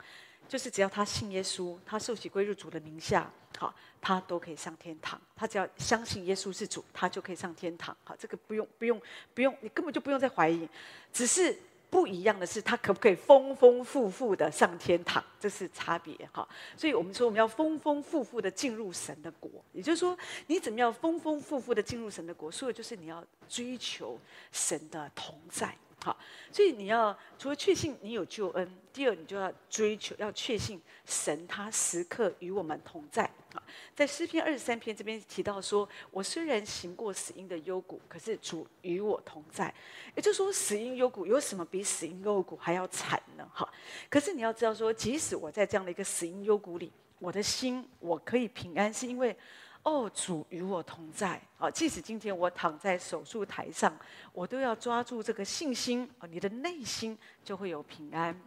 [0.49, 5.21] 就是只要他信耶稣，他受洗归入主的名下，好，他都可以上天堂。
[5.37, 7.97] 他只要相信耶稣是主，他就可以上天堂。
[8.05, 9.01] 好，这个不用不用
[9.35, 10.69] 不用，你根本就不用再怀疑，
[11.13, 11.57] 只是。
[11.93, 15.23] 不一样的是，他可不可以丰丰富富的上天堂？
[15.39, 16.49] 这是差别哈。
[16.75, 19.51] 所以我们说，我们要丰丰富富的进入神的国。
[19.75, 22.51] 也就是说，你怎么样丰丰富富的进入神的国？
[22.51, 24.19] 说的就是你要追求
[24.51, 25.77] 神的同在。
[26.05, 26.17] 好，
[26.51, 33.23] 所以你要除了确信你有救恩，第二你就要追求，要确信神他时刻与我们同在。
[33.55, 33.62] 好，
[33.95, 39.73] 在诗篇二十三篇这边提到说，我虽然行过死荫的幽谷，可是主与我同在。
[40.17, 43.49] 也就是说，死荫幽谷有什么比死荫幽谷还要惨呢？
[43.53, 43.73] 好，
[44.11, 49.37] 可是你要知道说，即使我在这样的一个死荫幽谷里，我的心我可以平安，是因为。
[49.85, 51.68] 哦，主与我同在啊！
[51.68, 53.92] 即使今天我躺在手术台上，
[54.33, 56.27] 我都要抓住这个信心啊！
[56.31, 58.40] 你的内心就会有平安。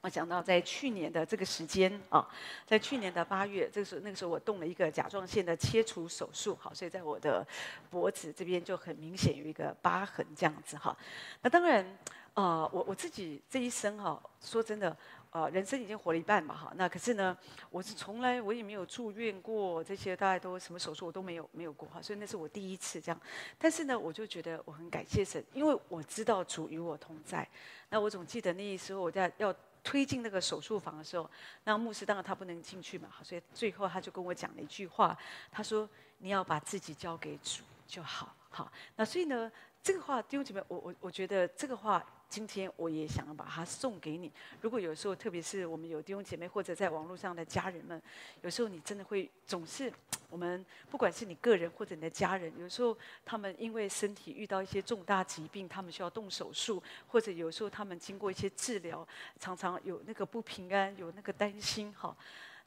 [0.00, 2.24] 我讲到在去年的这个时间啊，
[2.64, 7.44] 在去年的八月，这个时候那个时候我动了一个甲状腺的切除手术，好，所以在我的
[7.90, 10.96] 脖子这边就很明显有一个疤痕这样子哈。
[11.42, 11.98] 那当然，
[12.34, 14.96] 呃，我我自己这一生哈，说真的。
[15.30, 17.38] 啊、人生已经活了一半嘛，哈，那可是呢，
[17.70, 23.20] 我是从来我也没有住院过，这些大概都什么手术我都没有没有过哈，所以那是我第一次这样。
[23.56, 27.48] 但是呢，我就觉得我很感谢神，因为我知道主与我同在。
[27.90, 31.30] 那我总记得那时候我在要推进那个手术房的时候，
[31.62, 35.16] 那牧师当然他不能进去嘛，所以最后他就跟我讲了一句话，
[35.52, 35.88] 他说
[36.18, 42.04] ：“你要把自己交给主就好。”好，那所以呢，这个话弟兄姐妹，我我我觉得这个话。
[42.30, 44.30] 今天我也想要把它送给你。
[44.60, 48.00] 如果有时候，特别是我们有弟兄姐妹或者在网络上的家人们，
[48.42, 49.92] 有时候你真的会总是
[50.30, 59.06] 我们不管是你个人或者你的家人，有时候他们因为身体遇到一些重大疾病，他们需要动手术，或者有时候他们经过一些治疗，
[59.40, 62.16] 常常有那个不平安，有那个担心哈。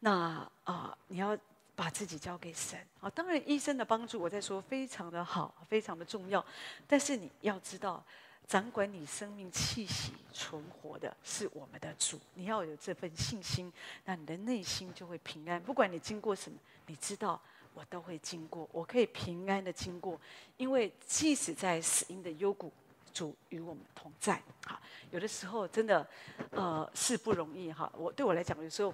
[0.02, 1.38] 那啊，你要
[1.74, 3.10] 把自己交给神啊。
[3.10, 6.46] 当然，医生的帮助我在说非常的好，非常的重要。
[6.86, 8.04] 但是你要知道，
[8.48, 12.20] 掌管你生命气息存活的是我们的主。
[12.34, 13.72] 你要有这份信心，
[14.06, 15.62] 那你的内心就会平安。
[15.62, 17.42] 不管你经过什么，你知道
[17.74, 20.20] 我都会经过，我可以平安的经过。
[20.58, 22.72] 因为即使在死荫的幽谷，
[23.14, 24.42] 主与我们同在。
[24.66, 24.80] 哈，
[25.12, 26.08] 有的时候真的，
[26.52, 27.92] 呃，是不容易哈。
[27.96, 28.94] 我对我来讲，有时候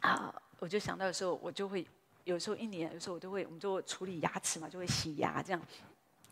[0.00, 0.34] 啊。
[0.58, 1.86] 我就想到的时候，我就会
[2.24, 5.60] 有时候一年，有时候我都会，我们就处理牙齿嘛，就会洗牙这样。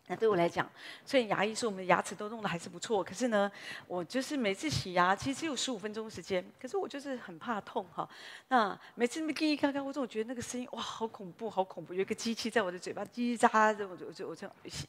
[0.07, 0.69] 那对我来讲，
[1.03, 3.51] 虽然牙医说我们的牙齿都弄得还是不错，可是呢，
[3.87, 8.07] 我就是每次洗牙其实只有十五分钟时间，可是我就是很怕痛哈。
[8.49, 11.93] 那每次那么叽叽嘎嘎，我总觉得那个声音哇，好恐怖，好恐怖！
[11.93, 14.87] 有一个机器在我的嘴巴叽叽喳喳，我就我就我就洗，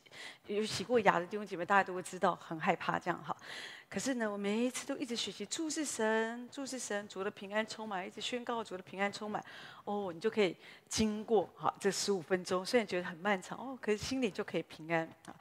[0.48, 3.34] 有洗过牙的弟兄姐妹，大家都会知道，很害怕这样哈。
[3.88, 9.42] 可是呢，我每一次都一直学习注视神，注视神，主的平安充满，一直宣告主的平安充满。
[9.84, 10.56] 哦，你就可以
[10.88, 15.34] 经过哈这十五分钟，虽然觉得很漫长哦，可是心里就可以平安啊。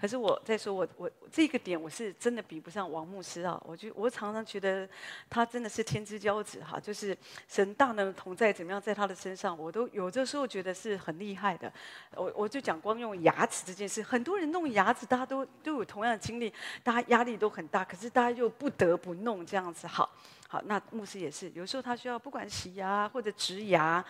[0.00, 3.60] 可是我在说我，我我这个点我是真的比不上王牧师啊。
[3.64, 4.88] 我就我常常觉得
[5.28, 7.16] 他真的是天之骄子哈，就是
[7.48, 11.72] 神大能同在，怎么样在他的身上，我都有的时候觉得是很厉害的。
[12.14, 16.52] 我我就讲光用牙齿这件事，很多人弄牙齿，大家都都有同样的经历，
[16.84, 19.86] 大家压力都很大，可是大家又不得不弄这样子。
[19.88, 20.08] 好，
[20.48, 24.04] 好，那牧师也是，有时候他需要不管洗牙或者植牙，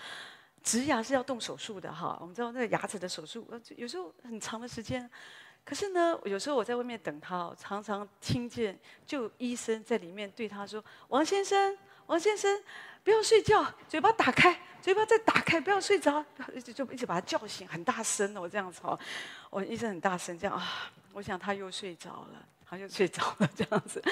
[0.68, 2.18] 植牙是要动手术的哈。
[2.20, 5.10] 我们知道那个牙齿的手术，有时候很长的时间。
[5.64, 12.62] 可是呢，有时候我在外面等他，常常听见就医生在里面对他说：“王先生，王先生，
[13.02, 16.22] 不要睡觉，嘴巴打开，嘴巴再打开，不要睡着。”
[16.54, 18.98] 一直就一直把他叫醒，很大声哦，这样子哦，
[19.48, 24.02] 我医生很大声这样啊，我想他又睡着了，他又睡着了这样子，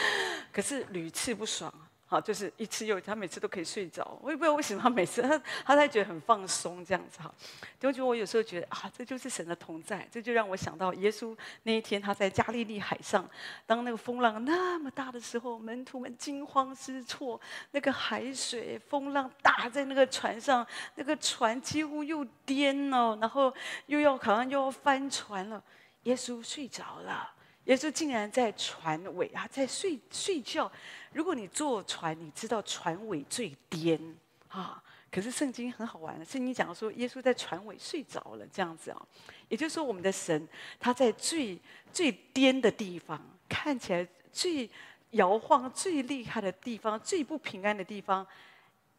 [0.50, 1.72] 可是屡次不爽。
[2.08, 7.34] 好，就是一次又他每次都可以睡着，我也不知道为什么他每次他他才觉得很放松这样子哈。
[7.80, 13.28] 就觉得我有时候觉得啊，这就是神的同在，这就让我想到耶稣那一天他在加利利海上，
[13.66, 17.40] 当那个风浪那么大的时候，门徒们惊慌失措，
[17.72, 20.64] 那个海水风浪打在那个船上，
[20.94, 23.52] 那个船几乎又颠了，然后
[23.86, 25.60] 又要好像又要翻船了，
[26.04, 27.32] 耶稣睡着了。
[27.66, 30.70] 耶稣竟然在船尾啊，在睡睡觉。
[31.12, 34.00] 如果你坐船，你知道船尾最颠
[34.48, 34.82] 啊。
[35.08, 39.02] 可是圣经很好玩，圣经讲说耶稣在船尾睡着了，这样子啊。
[39.48, 40.46] 也就是说，我们的神
[40.78, 41.58] 他在最
[41.92, 44.68] 最颠的地方，看起来最
[45.12, 48.26] 摇晃、最厉害的地方、最不平安的地方，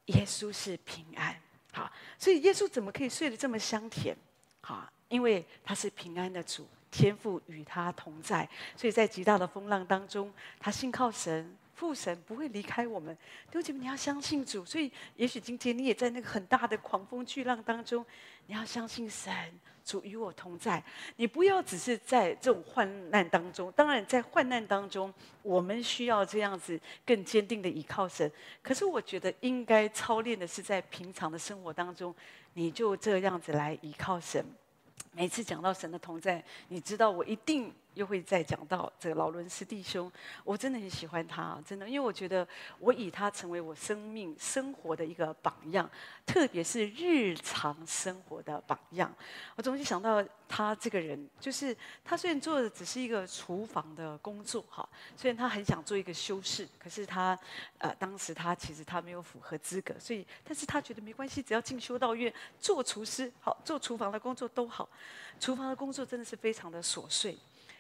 [0.08, 1.36] 耶稣是平安。
[1.71, 4.17] 好，所以耶稣怎么可以睡得这么香甜？
[4.62, 6.67] 好，因为他是平安的主。
[6.89, 13.15] 天父与他同在，所以在极大的风浪当中，他信靠神，父神不会离开我们。
[13.52, 14.65] 弟兄姐妹，你要相信主。
[14.65, 18.06] 所以，也许今天你也在那个很大的狂风巨浪当中，
[18.47, 19.32] 你要相信神，
[19.84, 20.84] 主与我同在。
[21.17, 23.71] 你不要只是在这种患难当中。
[23.73, 28.32] 当然，在患难当中，我们需要这样子更坚定的依靠神。
[28.63, 32.15] 可是，我觉得应该操练的是在平常的生活当中，
[32.54, 34.43] 你就这样子来依靠神。
[35.17, 37.73] 每次讲到神的同在，你知道我一定。
[37.98, 40.10] 又会再讲到这个劳伦斯弟兄，
[40.44, 45.90] 我真的很喜欢他，真的，因为我觉得我以他成为我生命生活的一个榜样，
[46.24, 49.12] 特别是日常生活的榜样。
[49.56, 57.38] 我总是想到他这个人，就是他虽然做的只是一个厨房的工作，哈，虽然他很想做一个修士，可是他
[57.80, 64.88] 呃当时他其实他没有符合资格，所以但是他觉得没关系，只要进修道院做厨师，好，做厨房的工作都好，
[65.40, 67.36] 厨房的工作真的是非常的琐碎。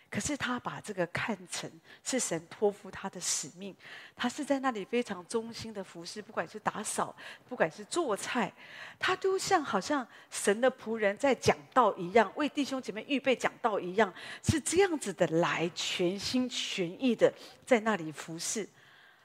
[0.09, 1.69] 可是他把这个看成
[2.01, 3.75] 是神托付他的使命，
[4.15, 7.13] 他是在那里非常忠心的服侍，不管是打扫，
[7.49, 8.49] 不管是做菜，
[8.97, 17.33] 他都像好像神的仆人在讲道一样，为弟兄姐妹预备讲道一样，是这样子的来全心全意的
[17.65, 18.67] 在那里服侍。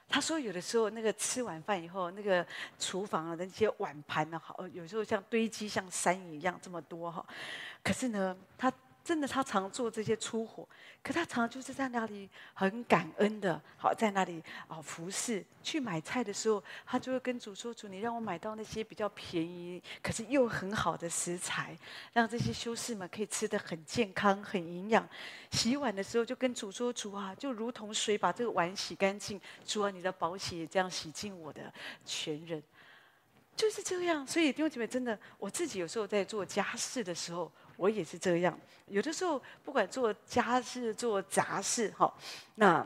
[0.09, 2.45] 他说，有的时候那个吃完饭以后，那个
[2.77, 7.25] 厨房的那些碗盘呢，好，有时候像堆积像山一样这么多哈。
[7.81, 8.69] 可是呢，他。
[9.03, 10.65] 真的，他常做这些粗活，
[11.03, 15.43] 可他常就是在那里很感恩的，好在那里啊服侍。
[15.61, 21.77] 去买菜的时候，他就会跟主说：“主，你让我买到那些比较便宜，可是又很好的食材，
[22.13, 25.05] 让这些修士们可以吃得很健康、很营养。”
[25.51, 31.73] 洗碗的时候就跟主说：“主啊，就如同水把这个碗洗干净，主啊，你的宝血也这样洗净我的
[32.05, 32.63] 全人。”
[33.55, 34.25] 就是这样。
[34.25, 37.51] 所以弟兄姐妹，真的，我自己有时候在做家事的时候。
[37.77, 38.57] 我也是这样，
[38.87, 42.13] 有的时候不管做家事做杂事哈，
[42.55, 42.85] 那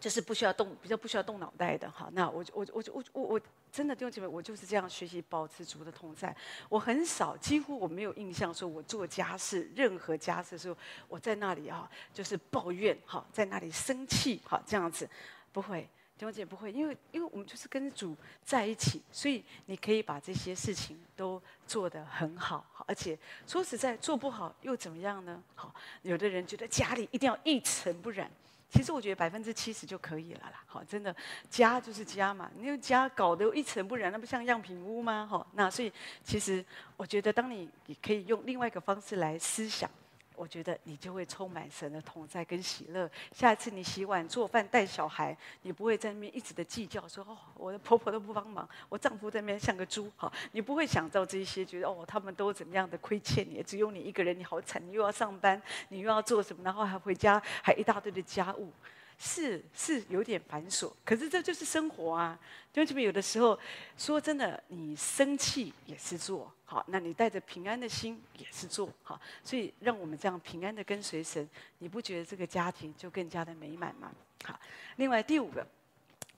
[0.00, 2.08] 就是不需要动，比较不需要动脑袋的哈。
[2.12, 3.40] 那我我我我我我
[3.72, 6.34] 真的弟兄姐妹，我就是这样学习保持主的同在。
[6.68, 10.76] 我很少，几乎我没有印象说我做家事，任何家事的时候，
[11.08, 15.08] 我在那里哈，就是抱怨哈，在那里生气哈，这样子
[15.52, 15.88] 不会，
[16.18, 25.42] 弟兄姐不会，因为因为我们就是跟主在一起，所以你可以把这些事情都做得很好，而且说实在做不好又怎么样呢？
[25.54, 28.30] 好，有的人觉得家里一定要一尘不染。
[28.68, 31.14] 其实我觉得百分之七十就可以了啦，好，真的
[31.48, 35.26] 家就是家嘛，你用家搞得一尘不染，那不像样品屋吗？
[35.30, 35.92] 好，那所以
[36.24, 36.64] 其实
[36.96, 39.88] 我觉得，当你你可以用另外一个方式来思想。
[40.36, 43.10] 我觉得你就会充满神的同在跟喜乐。
[43.32, 50.10] 下次你洗碗、做饭、带小孩，你不会在那边一直的计较说，哦，我的婆婆都不帮忙，我丈夫在那边像个猪。
[50.16, 58.70] 好，你不会想到这些，觉得哦，他们都怎么样的亏欠你，只有你一个人，你好惨，你又要上班，你又要做什么，然后还回家还一大堆的家务。
[59.18, 62.38] 是是有点繁琐，可是这就是生活啊。
[62.72, 63.58] 就这边有的时候，
[63.96, 71.48] 说真的，你生气也是做好，那你带着平安的心也是做好，所以让我们这样平安的跟随神，
[71.78, 74.10] 你不觉得这个家庭就更加的美满吗？
[74.44, 74.60] 好，
[74.96, 75.66] 另外第五个。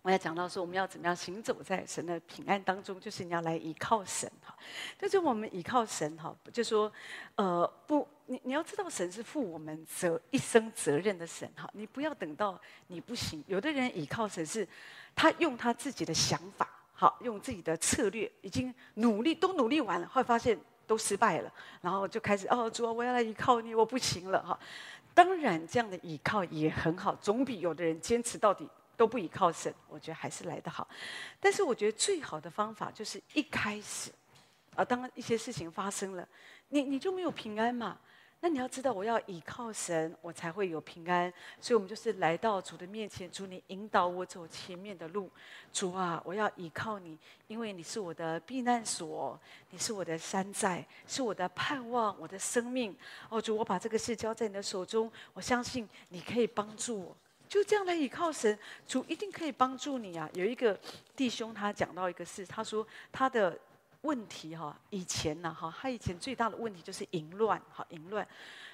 [0.01, 4.57] 我要讲到说，我们要怎么样行走在神的平安当中，就是你要来依靠神哈。
[4.97, 6.91] 就是我们依靠神哈，就说，
[7.35, 11.69] 呃，不，你你要知道，神是负我们责一生责任的神哈。
[11.73, 14.69] 你不要等到你不行，有的人依靠神是，
[15.15, 24.59] 他用他自己的想法，好，用自己的策略，已经努力都努力完了，后来发现都失败了，然后就开始哦，主啊，我要来依靠你，我不行了哈。
[25.15, 28.69] 当然，这样的依靠也很好，总比有的人坚持到底。
[28.99, 30.89] 都不依靠神，我觉得还是来得好。
[31.39, 34.11] 但是我觉得最好的方法就是一开始，
[34.75, 36.29] 啊，当一些事情发生了，
[36.71, 37.97] 你你就没有平安嘛？
[38.41, 41.33] 那你要知道，我要依靠神，我才会有平安。
[41.61, 45.29] 所以，我们就是来到主的面前，主你引导我走前面的路。
[45.73, 47.19] 主啊，我要依靠你，
[47.49, 49.39] 因为你是我的避难所，
[49.71, 52.97] 你是我的山寨，是我的盼望，我的生命。
[53.29, 57.17] 哦，主，我把这个事交在你的手中，我相信你可以帮助我。
[57.49, 60.29] 就这样来倚靠神，主一定可以帮助你啊！
[60.35, 60.79] 有一个
[61.17, 63.59] 弟兄，他讲到一个事，他说他的
[64.03, 68.27] 问题哈，以前呢哈，他以前最大的问题就是淫乱哈，淫乱。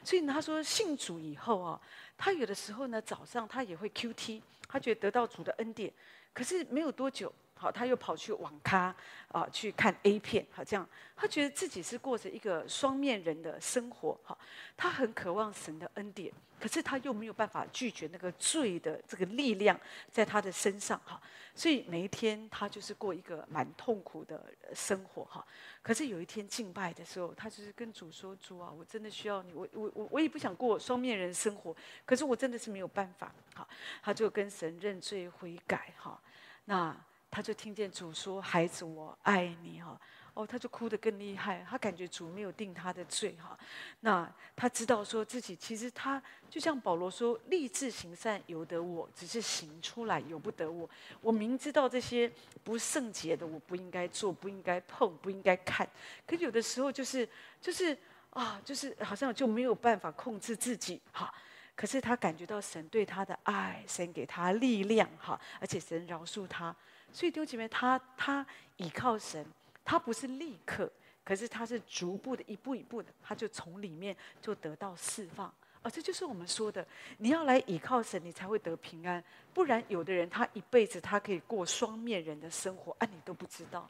[0.02, 1.80] 所以，他说信主以后啊，
[2.16, 5.92] 他有的时候呢，早上他也会 QT，他觉得得到主的恩典，
[6.32, 7.32] 可是没有多久。
[7.64, 8.94] 好，他又跑去网咖
[9.28, 10.86] 啊，去看 A 片，好，这样
[11.16, 14.36] 他觉得自己是过着一个双面人的生活，哈，
[14.76, 21.18] 他很渴望神的恩典，可是他又没有办法拒绝那个罪的这个力量在他的身上，哈，
[21.54, 25.42] 所以每一天他就是过一个蛮痛苦的生活，哈。
[25.80, 33.66] 可是有一天敬拜的时候，他就是跟主说：“主啊，我真的需要你，我我我我也不想过双面人生活，可是我真的是没有办法。”好，
[34.02, 36.20] 他就跟神认罪悔改，哈，
[36.66, 36.94] 那。
[37.34, 40.00] 他就听见主说：“孩子，我爱你。”哈，
[40.34, 41.66] 哦，他就哭得更厉害。
[41.68, 43.34] 他感觉主没有定他的罪。
[43.42, 43.58] 哈，
[44.02, 50.88] 那他知道说自己其实他就像保罗说：“立志行善由得我，只是行出来由不得我。
[51.20, 52.30] 我明知道这些
[52.62, 55.84] 不圣洁的，我不应该做，不应该碰，不应该看。
[56.24, 57.28] 可有的时候就是
[57.60, 57.98] 就是
[58.30, 61.00] 啊，就是好像就没有办法控制自己。
[61.10, 61.34] 哈，
[61.74, 65.08] 可是他感觉到神对他的爱，神给他力量。
[65.18, 66.72] 哈，而且神饶恕他。”
[67.14, 68.44] 所以丢姐妹，他他
[68.76, 69.46] 倚靠神，
[69.84, 70.90] 他不是立刻，
[71.24, 75.46] 可是他是逐步的，一步一步的，他就从里面就得到释放。
[75.80, 76.84] 啊、这就是我们说的，
[77.18, 79.22] 你要来倚靠神，你才会得平安。
[79.52, 83.88] 不然，有的人他一辈子他可以过双面人的生活，啊，你都不知道。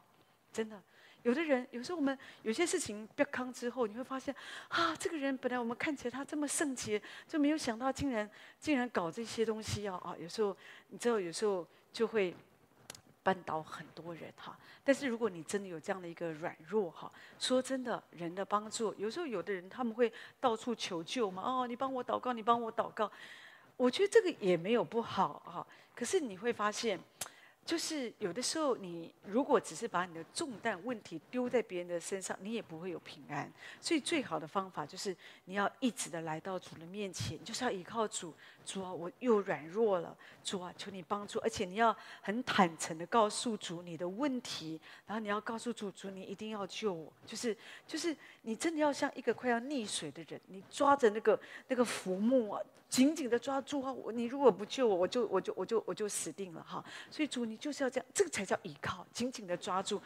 [0.53, 0.79] 真的，
[1.23, 4.35] 有的人有时候我们有些事情 become 康之后，你会发现
[4.67, 10.15] 啊，这个人本来我们看起来他这么圣洁，就没有想到竟然竟然搞这些东西啊啊！
[10.19, 10.55] 有时候
[10.89, 12.35] 你知道，有时候就会。
[13.25, 23.11] 绊倒很多人哈，但是如果你真的有这样的一个软弱哈，说真的，人的帮助，有时候有的人他们会到处求救嘛，哦，你帮我祷告，你帮我祷告，
[23.75, 25.65] 我觉得这个也没有不好哈，
[25.95, 26.99] 可是你会发现。
[27.65, 33.51] 就是有的时候，你如果只是把你的重担问题丢在别人的身上，你也不会有平安。
[33.81, 38.31] 所以最好的方法就是你要一直的来到主的面前，就是要依靠主。
[38.63, 41.39] 主啊，我又软弱了，主啊，求你帮助。
[41.39, 47.11] 而且你要很坦诚的告诉主你的问题，然后你要告诉主，主你一定要救我。
[47.27, 47.55] 就是
[47.85, 53.91] 就是你真的要像一个快要溺水的人，你抓着那个那个浮木啊，紧紧的抓住啊！
[53.91, 56.81] 我你如果不救我，我就我就我就我就死定了哈。
[57.11, 57.55] 所以主你。
[57.65, 59.99] 就是要这样，这个才叫依靠，紧紧的抓住。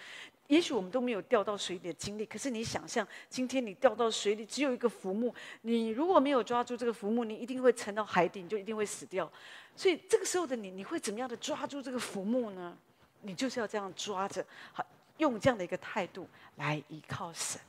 [0.47, 9.29] 也许我们都没有掉到水里的经历，可是你想象，今天你掉到水里，只有一个浮木，你如果没有抓住这个浮木，你一定会沉到海底，你就一定会死掉。
[9.75, 12.77] 所以这个时候的你，你会怎么样的抓住这个浮木呢？
[13.23, 14.85] 你就是要这样抓着，好，
[15.17, 17.59] 用这样的一个态度来依靠神。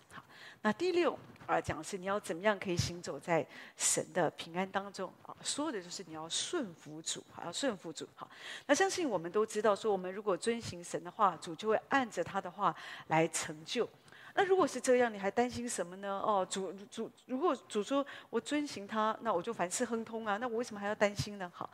[0.63, 3.45] 那第六啊，讲是你要怎么样可以行走在
[3.77, 5.35] 神的平安当中啊？
[5.43, 8.07] 说的就是你要顺服主，好，要顺服主。
[8.15, 8.31] 好，
[8.67, 12.77] 那相信我们都知道，说我们如果遵行神的话，主就会按着他的话
[13.09, 13.89] 来成就。
[14.35, 16.21] 那如果是这样，你还担心什么呢？
[16.25, 21.51] 哦，主主，如果主说我遵行他，那我就凡事亨通啊，那我为什么还要担心呢？
[21.55, 21.69] 好，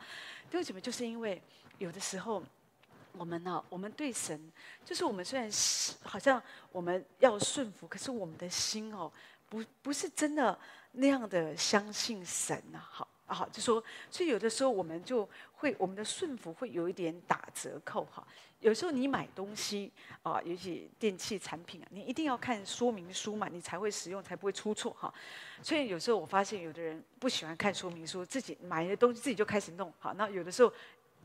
[0.53, 0.79] 为什么？
[0.79, 1.41] 就是因为
[1.77, 2.41] 有的时候。
[3.17, 4.39] 我们呢、我们对神，
[4.85, 5.49] 就是我们虽然
[6.03, 6.41] 好像
[6.71, 9.11] 我们要顺服，可是我们的心哦，
[9.49, 10.57] 不不是真的
[10.93, 12.89] 那样的相信神呐、啊。
[12.91, 18.25] 好啊，好，就说，所以有的时候我们就会，我们的顺服会有一点打折扣哈。
[18.61, 19.91] 有时候你买东西
[20.23, 25.13] 啊，尤其电器产品啊，你一定要看说明书嘛，你才会使用，才不会出错哈。
[25.61, 30.71] 所以有时候我发现，有的人不喜欢看说明书，自己买的东西自己就开始弄好，那有的时候。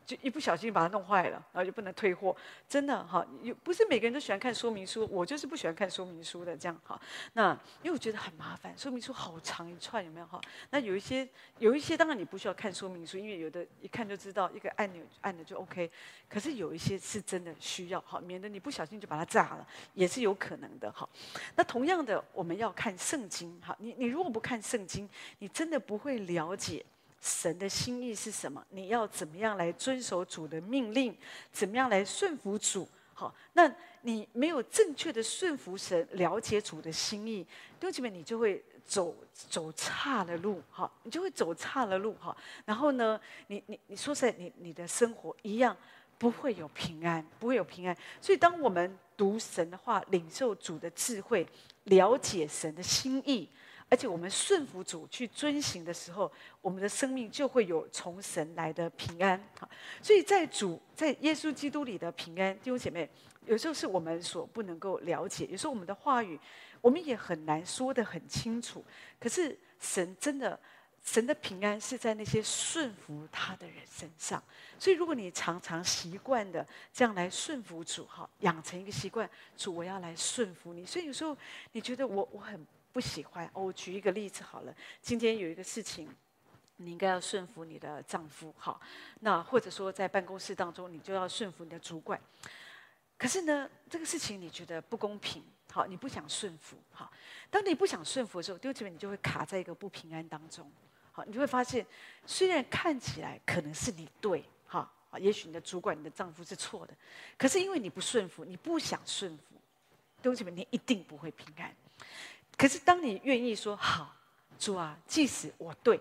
[0.04, 2.34] 就一不小心把它弄坏了，然后就不能退货。
[2.68, 7.00] 真的哈，有不是每个人都喜欢看说明书，我就是不喜欢看说明书的这样哈。
[7.32, 10.40] 那因为我觉得很麻烦，说明书好长一串，有没有哈？
[10.70, 11.28] 那有一些
[11.58, 15.90] 有一些当然你不需要看说明书，因为有的一看就知道一个按钮按了就 OK。
[16.28, 21.08] 可是有一些是真的需要哈，免得你不小心就把它炸了，也是有可能的哈。
[21.54, 23.76] 那同样的，我们要看圣经哈。
[23.78, 26.84] 你你如果不看圣经，你真的不会了解。
[27.22, 28.62] 神的心意是什么？
[28.70, 31.16] 你要怎么样来遵守主的命令？
[31.52, 32.86] 怎么样来顺服主？
[33.14, 37.44] 好，那你没有正确的顺服神，了解主的心意，
[37.78, 42.36] 弟兄姐妹，你就会走走岔了路，哈，你就会走岔了路，哈。
[42.64, 45.76] 然后呢，你你你说实在，你你的生活一样
[46.18, 47.96] 不会有平安，不会有平安。
[48.20, 51.46] 所以，当我们读神的话，领受主的智慧，
[51.84, 53.48] 了解神的心意。
[53.92, 56.32] 而且我们顺服主去遵行的时候，
[56.62, 59.38] 我们的生命就会有从神来的平安。
[59.60, 59.68] 好，
[60.00, 63.06] 所以在主在耶稣基督里的平安，弟兄姐妹，
[63.44, 66.40] 有时候是我们所不能够了解，有时候我们的话语
[66.80, 68.82] 我们也很难说得很清楚。
[69.20, 70.58] 可是神真的，
[71.04, 74.42] 神的平安是在那些顺服他的人身上。
[74.78, 80.86] 所以如果你常常习惯的这样来顺服主，哈，养成一个习惯，主我要来顺服你。
[80.86, 81.36] 所以有时候
[81.72, 82.66] 你觉得我我很。
[82.92, 84.74] 不喜欢哦，举一个例子好了。
[85.00, 86.08] 今天有一个事情，
[86.76, 88.80] 你应该要顺服你的丈夫，好。
[89.20, 92.20] 那或者说在办公室当中，你就要顺服你的主管。
[93.16, 97.10] 可是呢，这个事情你觉得不公平，好，你不想顺服，好。
[97.50, 100.70] 当你不想顺服的时候，丢弃你就会卡在一个不平安当中，
[101.12, 101.86] 好，你就会发现，
[102.26, 106.94] 虽然看起来可能是你对，哈，也许你的主管、你的丈夫是错的，
[107.38, 109.54] 可是因为你不顺服，你不想顺服，
[110.20, 111.72] 丢弃你一定不会平安。
[112.56, 114.14] 可是，当你愿意说好，
[114.58, 115.98] 主啊，即使我对，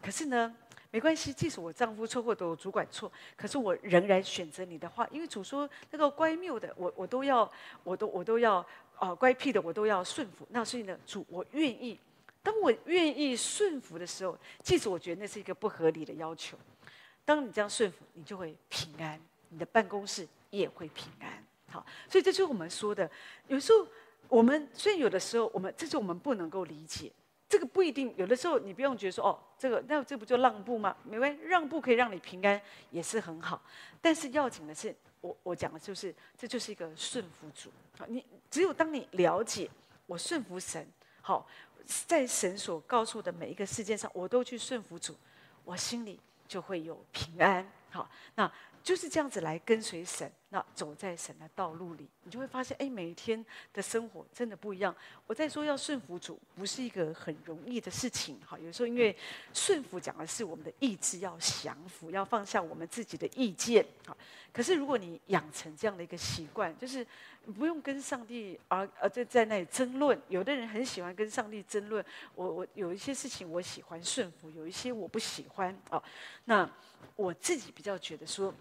[0.00, 0.54] 可是呢，
[0.92, 7.50] 没关系，即使我丈夫错或者我主管错，可是我仍然选择你的话，因为主说那个乖谬的，我我都要，
[7.82, 8.64] 我都我都要，
[8.96, 10.46] 啊、乖僻的我都要顺服。
[10.50, 11.98] 那所以呢，主，我愿意。
[12.42, 16.56] 当我愿意顺服的时候，即使我觉得那是一个不合理的要求，
[17.24, 21.44] 当你这样顺服，你就会平安，你的办公室也会平安。
[21.70, 23.10] 好，所以这就是我们说的，
[23.48, 23.84] 有时候。
[24.28, 27.10] 我们所以有的时候，我们这是我们不能够理解，
[27.48, 28.14] 这个不一定。
[28.16, 30.96] 有的时候你不用觉得说哦，这个那这不就让步吗？
[31.04, 32.60] 没关系，让步可以让你平安，
[32.90, 33.62] 也是很好。
[34.00, 37.70] 但是要紧的是，我我讲的就是，这就是一个顺服主。
[37.98, 39.70] 好，你只有当你了解
[40.06, 40.86] 我顺服神，
[41.20, 41.46] 好，
[42.06, 45.16] 在神所告诉的每一个事件上，我都去顺服主，
[45.64, 47.66] 我心里就会有平安。
[47.90, 48.50] 好，那。
[48.80, 53.44] 就是这样子来跟随神，那走在神的道路里，你就会发现，哎，每一天
[53.74, 54.94] 的生活真的不一样。
[55.26, 58.40] 我在说要顺服主，不是一个很容易的事情。
[58.46, 59.14] 哈，有时候因为
[59.52, 63.84] 顺服讲的是我们的意志要降服，要放下我们自己的意见。
[64.06, 64.16] 哈，
[64.50, 67.06] 可是如果你养成这样的一个习惯，就是
[67.54, 70.18] 不用跟上帝而而在在那里争论。
[70.28, 72.02] 有的人很喜欢跟上帝争论，
[72.34, 75.78] 我我有一些事情我喜欢顺服，有一些我不喜欢。
[75.90, 76.02] 哦，
[76.46, 76.66] 那
[77.16, 78.54] 我自己比较觉得说。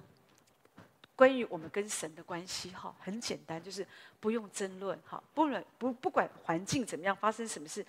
[1.17, 3.85] 关于我们跟神的关系，哈，很简单，就是
[4.19, 7.83] 不用争论，哈，不论不不管环境怎么样，发生什么事，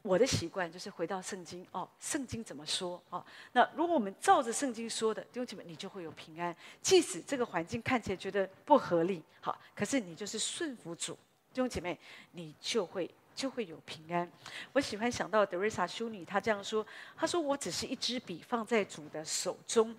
[0.00, 6.54] 我的习惯就是回到圣经，哦，圣经怎么说，哦，那如果我们照着圣经说的，弟兄姐妹，你就会有平安。
[6.80, 11.14] 即使这个环境看起来觉得不合理，好，可是你就是顺服主，
[11.52, 11.98] 弟兄姐妹，
[12.30, 14.30] 你就会就会有平安。
[14.72, 19.92] 我喜欢想到德瑞莎修女，她这样说，她说：“我只是一支笔放在主的手中，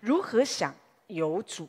[0.00, 0.74] 如何想
[1.06, 1.66] 有主？”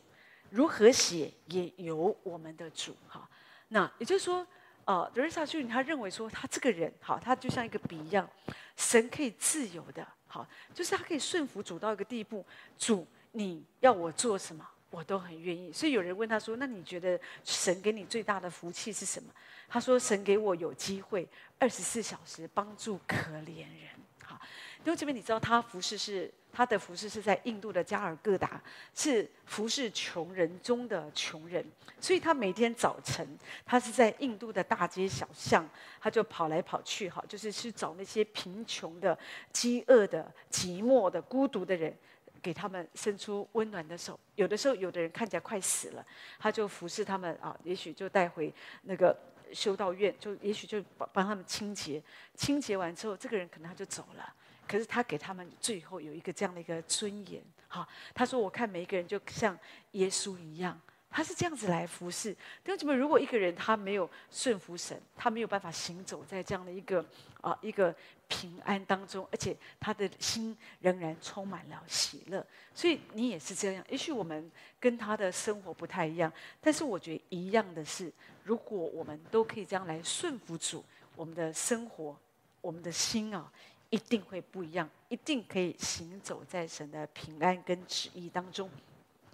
[0.50, 3.28] 如何写也由我们的主哈。
[3.68, 4.46] 那也就是说，
[4.84, 8.28] 呃，德瑞莎修女他认为说，他这个人好，他就像一个笔一样，
[8.76, 12.44] 神可以自由的，好，就是他可以顺服主到一个地步，
[12.78, 15.70] 主你要我做什么，我都很愿意。
[15.72, 19.30] 所以有人问他说，那你觉得神给你最大的福气是什么？
[19.68, 21.28] 他说，神给我有机会
[21.58, 23.90] 二十四小时帮助可怜人。
[24.24, 24.40] 好，
[24.84, 26.32] 因为这边你知道他服侍是。
[26.50, 28.60] 他的服侍是在印度的加尔各答，
[28.94, 31.64] 是服侍穷人中的穷人，
[32.00, 35.68] 所以他每天早晨，他是在印度的大街小巷，
[36.00, 39.16] 他就跑来跑去，哈，就是去找那些贫穷的、
[39.52, 41.94] 饥饿的、寂寞的、孤独的人，
[42.42, 44.18] 给他们伸出温暖的手。
[44.34, 46.04] 有的时候，有的人看起来快死了，
[46.40, 48.52] 他就服侍他们啊，也许就带回
[48.82, 49.16] 那个
[49.52, 52.02] 修道院，就也许就帮帮他们清洁，
[52.34, 54.34] 清洁完之后，这个人可能他就走了。
[54.68, 59.58] 可是他给他们最后有一个这样的一个尊严，哈，他说：“我看每一个人就像
[59.92, 60.78] 耶稣一样，
[61.10, 62.34] 他是这样子来服侍。
[62.62, 67.04] 弟兄姊妹，如果一个人他没有顺服神，他没有办法行走在这样的一个
[67.40, 67.94] 啊一个
[68.28, 72.46] 平安当中，而且他的心仍然充满了喜乐。
[72.74, 73.82] 所以你也是这样。
[73.88, 78.12] 也许我们跟他的生活不太一样，但是我觉得一样的是，
[78.44, 80.84] 如果我们都可以这样来顺服主，
[81.16, 82.14] 我们的生活，
[82.60, 83.50] 我们的心啊。”
[83.90, 88.70] 一定会不一样，一定可以行走在神的平安跟旨意当中。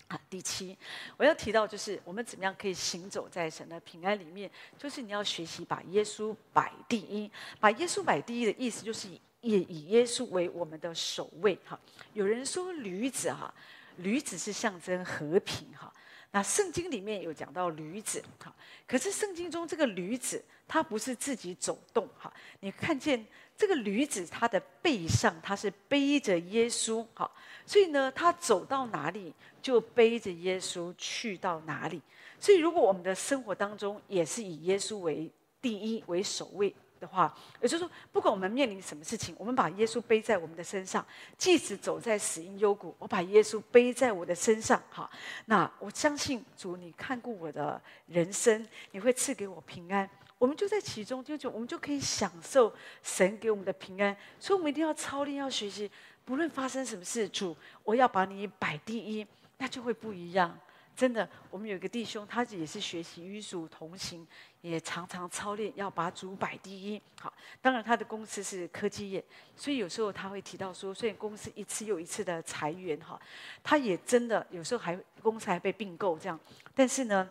[0.06, 0.76] 啊，第七，
[1.16, 7.28] 我要提到就是我们怎么样可以行走在神的平安里面，就是你要学习把耶稣摆第一。
[7.58, 11.58] 把耶稣摆第一的意思就是以以耶稣为我们的首位。
[11.64, 11.80] 哈，
[12.12, 13.52] 有人说驴子哈，
[13.96, 15.92] 驴子是象征和平哈。
[16.30, 18.54] 那圣经里面有讲到驴子哈，
[18.86, 23.26] 可是圣经中这个驴子它不是自己走动哈，你看见。
[23.56, 27.32] 这个驴子，它的背上，它是背着耶稣，好，
[27.64, 29.32] 所以呢，他走到哪里，
[29.62, 32.02] 就背着耶稣去到哪里。
[32.40, 35.30] 所以，如果我们的生活当中也是以耶稣为
[35.62, 37.32] 第一、为首位的话，
[37.62, 41.06] 也就是说，不管我们面临什么事情，我们把耶稣背在我们的身上，
[41.38, 45.10] 即使走在死荫幽谷，我把耶稣背在我的身上，好，
[45.46, 50.10] 那我相信主，你看顾我的人生，你会赐给我平安。
[50.36, 54.14] 我们就在其中，就就我们就可以享受神给我们的平安。
[54.38, 55.90] 所以，我们一定要操练，要学习。
[56.24, 59.26] 不论发生什么事，主，我要把你摆第一，
[59.58, 60.58] 那就会不一样。
[60.96, 64.26] 真的，我们有一个弟兄，他也是学习与主同行，
[64.60, 67.00] 也常常操练要把主摆第一。
[67.20, 69.24] 好，当然他的公司是科技业，
[69.56, 73.20] 所以有时候他会提到说，虽然公司一次又一次的裁员，哈，
[73.62, 76.38] 他也真的有时候还公司还被并购这样，
[76.74, 77.28] 但是呢。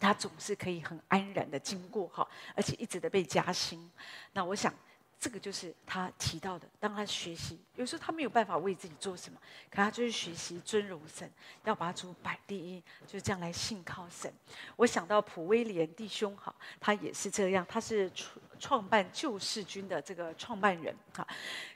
[0.00, 2.26] 他总是可以很安然的经过哈，
[2.56, 3.90] 而且一直的被加薪。
[4.32, 4.72] 那我想，
[5.18, 6.66] 这个就是他提到的。
[6.78, 9.38] 当他学习，有时候他没有办法为自己做什么，
[9.70, 11.30] 可他就是学习尊荣神，
[11.64, 14.32] 要把主摆第一，就是这样来信靠神。
[14.76, 21.26] 我想到普威廉弟兄哈，他也是这样，他是创创办救世军的这个创办人哈。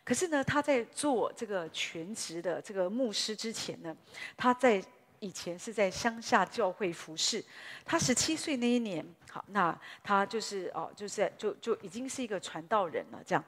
[0.03, 3.95] 可是呢，他在做这个全职的这个牧师之前呢，
[4.37, 4.83] 他在。
[5.25, 7.43] 以前是在乡下教会服侍，
[7.83, 13.43] 他十七岁那一年，好，那他就是哦，就是就就已经是一个传道人了，这样。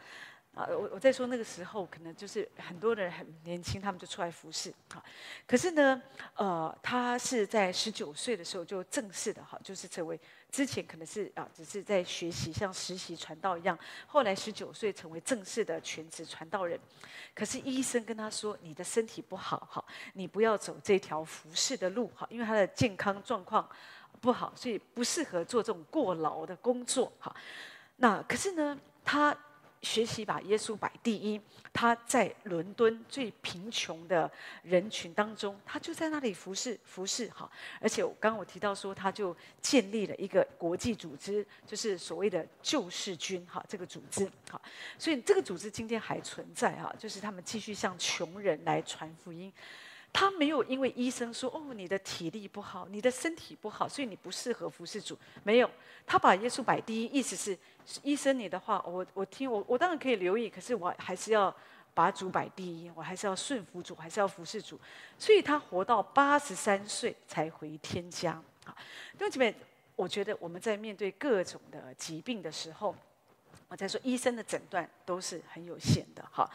[0.57, 4.73] 啊，我我在说那个时候，可能就是很多人很年轻，他们就出来服侍。
[4.89, 5.05] 哈，
[5.47, 6.03] 可是呢，
[6.35, 10.19] 呃，他是在十九岁的时候就正式的哈，就是成为
[10.51, 16.81] 之前可能是啊，只是在学习像实习传道一样，后来十九岁成为正式的全职传道人。
[17.35, 19.85] 可是医生跟他说：“你的身体不好哈，
[20.15, 23.69] 你不要走这条服侍的路哈，因为他的健康状况
[24.23, 27.37] 不好，所以不适合做这种过劳的工作哈。”
[27.97, 29.37] 那可是呢，他。
[29.83, 31.41] 学习把耶稣摆第一，
[31.73, 34.31] 他在伦敦最贫穷的
[34.63, 37.51] 人群当中，他就在那里服侍服侍哈。
[37.81, 44.61] 而且我刚刚我提到说，他就建立了一个国际组织，就是所谓的救世军哈，这个组织哈。
[44.99, 49.53] 所以这个组织今天还存在哈，就是他们继续向穷人来传福音。
[50.19, 55.15] 他没有因为医生说哦，你的体力不好，你的身体不好，所以你不适合服侍主。
[55.43, 55.71] 没有，
[56.07, 57.59] 他把耶稣摆第一，意思是
[58.03, 61.55] 医生你的话，我我听我我当然可以留意，可是我还是要
[61.93, 64.81] 把主摆第一，我还是要顺服主，还是要服侍主。
[65.19, 68.43] 所以他活到八十三岁才回天家。
[68.65, 68.75] 啊，
[69.19, 69.55] 弟兄姐妹，
[69.97, 72.97] 我觉得我们在面对各种的疾病的时候。
[73.69, 76.49] 我在说，医生的诊断都是很有限的，哈。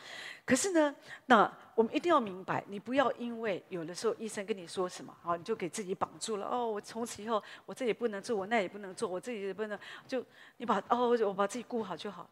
[0.46, 0.96] 可是呢，
[1.26, 6.48] 那我们一定要明白，你不要因为有的时候医生跟你说什么，好，你就给自己绑住了。
[6.48, 10.26] 哦，我从此以后我这也不能做，我那也不能做，我这也不能，就
[10.58, 12.30] 你把哦，我把自己顾好就好。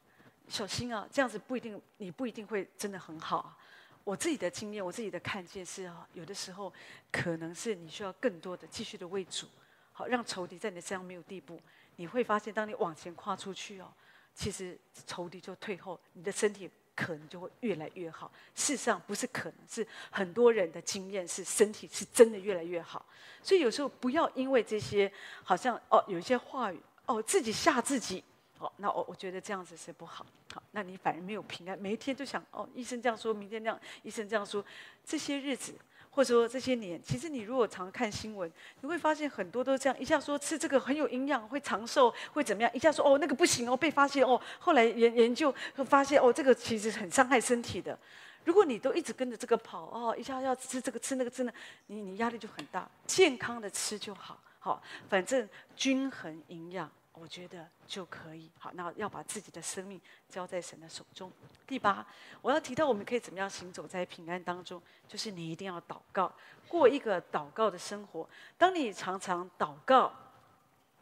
[0.48, 3.56] 小心啊，这样子不一定，你不一定会真的很好。
[4.04, 6.74] 我自己的经验，我自己的看见是，有的时候
[7.12, 9.46] 可能是你需要更多的继续的为主，
[9.92, 11.60] 好让仇敌在你身上没有地步。
[11.98, 13.92] 你会发现，当你往前跨出去哦，
[14.40, 18.32] 其实仇敌就退后，你的身体可能就会越来越好。
[18.56, 23.06] 事实上不是可能，是很多人的经验是身体是真的越来越好。
[23.44, 25.12] 所以有时候不要因为这些
[25.44, 28.24] 好像哦有一些话语哦自己吓自己。
[28.60, 30.26] 哦，那我我觉得这样子是不好。
[30.54, 34.64] 好，那你反而没有平安，每一天都想哦，医生这样说，明天这样，医生这样说，
[35.06, 35.74] 这些日子
[36.20, 38.52] 或者说这些年，其实你如果常看新闻，
[38.82, 42.70] 你会发现很多都这样，一下说吃这个很有营养，会长寿，会怎么样？
[42.74, 47.98] 一下说哦那个不行哦，被发现哦，后来研研究会发现哦，这个其实很伤害身体的。
[48.44, 51.54] 如果你都一直跟着这个跑哦，一下要吃这个吃那个吃那，
[51.88, 52.86] 你你压力就很大。
[53.08, 55.48] 健康的吃就好，好，反正
[55.78, 56.92] 均衡营养。
[57.20, 60.00] 我觉得就可以好，那要把自己的生命
[60.30, 61.32] 交在神的手中。
[61.68, 62.06] 第八，
[62.42, 66.34] 我要提到我们可以怎么样行走在平安当中，就是你一定要祷告，
[66.68, 68.28] 过一个祷告的生活。
[68.58, 70.14] 当你常常祷告、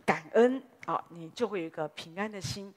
[0.05, 2.74] 感恩，啊，你就会有一个平安的心。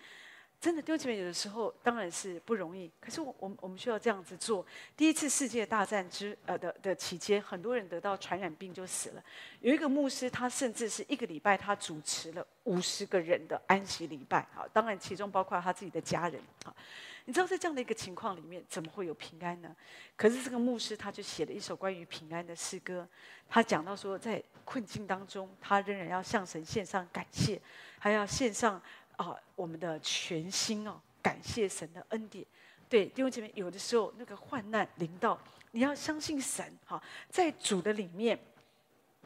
[0.61, 2.91] 真的，弟兄姐妹，有的时候当然是不容易。
[3.01, 4.65] 可是我我们我们需要这样子做。
[4.95, 9.25] 第一次世界大战之呃的的期间，很多人得到传染病就死了。
[9.61, 14.41] 有一个牧师，他甚至是一个礼拜，他主持了五十个人的安息礼拜。
[14.55, 16.39] 啊，当然其中包括他自己的家人。
[16.65, 16.77] 啊，
[17.25, 19.75] 你知道在这样的一个情况里面，怎么会有平安呢？
[20.15, 23.09] 可是这个牧师他就写了一首关于平安的诗歌。
[23.49, 27.59] 他讲到说，在困境当中，他仍然要向神献上感谢，
[27.99, 28.81] 还要献上。
[29.21, 32.43] 啊，我们的全心哦，感谢神的恩典。
[32.89, 35.39] 对，弟兄姐妹，有的时候那个患难临到，
[35.73, 38.39] 你要相信神哈，在主的里面，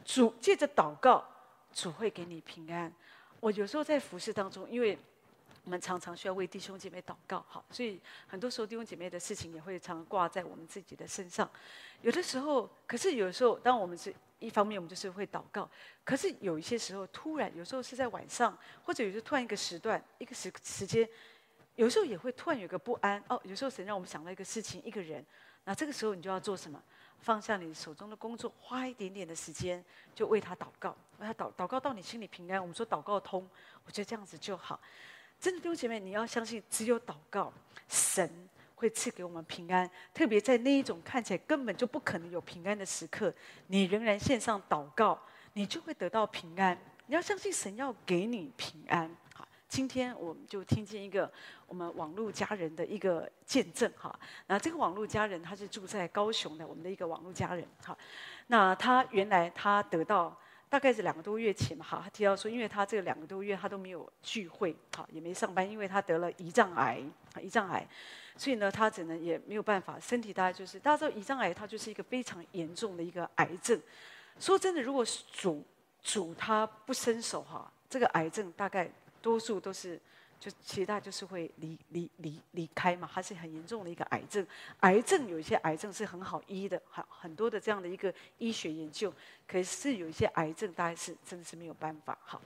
[0.03, 1.25] 主借着祷告，
[1.73, 2.93] 主会给你平安。
[3.39, 4.99] 我有时候在服侍当中，因为
[5.63, 11.49] 我们常常需要为弟兄姐妹祷告，哈，所以很多时候弟兄姐妹的事情也会常挂在我们自己的身上。
[12.01, 14.13] 有的时候，可是有时候，当我们是。
[14.39, 15.69] 一方面我们就是会祷告，
[16.03, 21.07] 可是有一些时候突然，有时候是在晚上，或者有时候突然一个时段、一个时时间，
[21.75, 23.39] 有时候也会突然有个不安哦。
[23.43, 25.25] 有时候神让我们想到一个事情、一个人，
[25.63, 26.81] 那这个时候你就要做什么？
[27.19, 29.83] 放下你手中的工作，花一点点的时间，
[30.13, 32.61] 就为他祷告，为他祷祷告到你心里平安。
[32.61, 33.49] 我们说祷告通，
[33.85, 34.79] 我觉得这样子就好。
[35.39, 37.51] 真的弟兄姐妹，你要相信，只有祷告，
[37.87, 38.49] 神。
[38.75, 43.33] 会赐给我们平安，特别在那一种看起来根本就不可能有平安的时刻，
[43.67, 45.19] 你仍然献上祷告，
[45.53, 46.77] 你就会得到平安。
[47.07, 49.09] 你要相信神要给你平安。
[49.33, 51.31] 好，今天我们就听见一个
[51.67, 53.91] 我们网络家人的一个见证。
[53.97, 54.13] 哈，
[54.47, 57.65] 那这个网络家人他是住在高雄的，我们的一个网络家人。
[57.83, 57.97] 哈，
[58.47, 60.37] 那他原来他得到。
[60.67, 66.99] 大概是两个多月前嘛，哈，他提到说，因为他这两个多月他都没有聚会，好，也没上班，因为他得了胰脏癌，
[67.35, 67.87] 胰脏癌，
[68.37, 73.81] 所以呢，他只能也没有办法，身体大概就是大家知道，胰脏癌它就是一个非常严重的一个癌症。
[74.39, 75.63] 说真的，如果是主
[76.01, 78.89] 主他不伸手哈，这个癌症大概
[79.21, 79.99] 多数都是。
[80.37, 84.45] 就其他就是会离离离离开嘛，它是很严重的一个癌症。
[84.81, 89.11] 癌症有一些癌症是很好医的，很很多的这样的一个医学研究。
[89.47, 92.15] 可是有一些癌症大概是真的是没有办法。
[92.21, 92.39] 好，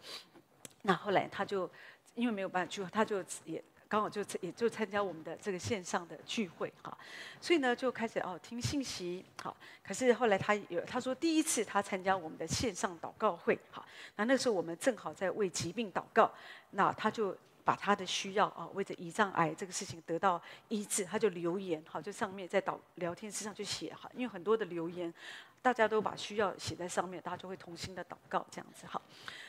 [0.84, 1.70] 那后来他就
[2.14, 6.98] 因为没有办法就，他就也刚好就也就参加我们的这个线上的聚会哈。
[7.42, 9.58] 所以呢就开始哦听信息好。
[9.84, 13.86] 可是后来他有他说第一次他参加我们的线上祷告会好，
[14.16, 16.32] 那那时候我们正好在为疾病祷告，
[16.70, 17.36] 那他就。
[17.62, 25.14] 把他的需要啊，为着胰脏癌这个事情得到医治，他就留言好，就上面在导聊天室上就写哈，因为很多的留言，
[25.62, 29.00] 大家都把需要写在上面，大家就会同心的祷告这样子哈，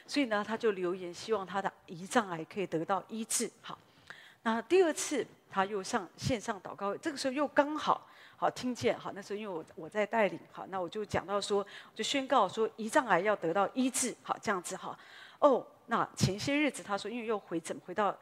[0.07, 3.79] 所以呢，他就留言希望他的胰脏癌可以得到医治好。
[4.43, 14.99] 那第二次他又上线上祷告，这个时候又刚好好听见好，那时候因为我我在带领好，那我就讲到说，就宣告说胰脏癌要得到医治好，这样子哈。
[15.41, 18.17] 哦，那前些日子他说，因为又回诊回到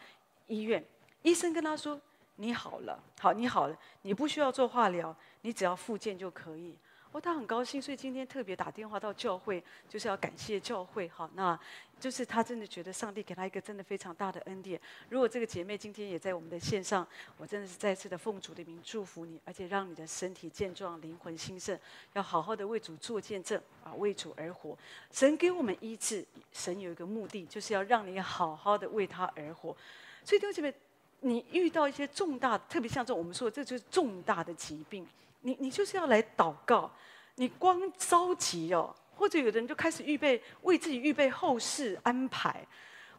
[0.46, 0.84] 医院，
[1.22, 2.00] 医生跟他说
[2.36, 6.76] ：“你好了，好，你好了，你不需要做化疗，你只要复健就可以。”
[7.10, 11.08] 哦，他很高兴，所以今天特别打电话到教会，就是要感谢教会。
[11.08, 11.58] 好，那
[11.98, 14.78] 就是他真的觉得上帝给他一个真的非常大的恩典。
[15.08, 17.06] 如果这个姐妹今天也在我们的线上，
[17.38, 21.78] 我真的是再次的奉主的名祝福你，而且让你的身体健壮，灵魂兴盛，
[22.12, 24.76] 要好好的为主做见证啊，为主而活。
[25.10, 29.74] 神给我们医治，神有一个目的，就是要让你好好的为他而活。
[30.22, 30.74] 所以弟兄姐妹，
[31.20, 35.08] 你遇到一些重大，特别像这种我们说的，这就是重大的疾病。
[35.40, 36.90] 你你就是要来祷告，
[37.36, 42.66] 你光着急哦，或者有的人就开始预备为自己预备后事安排，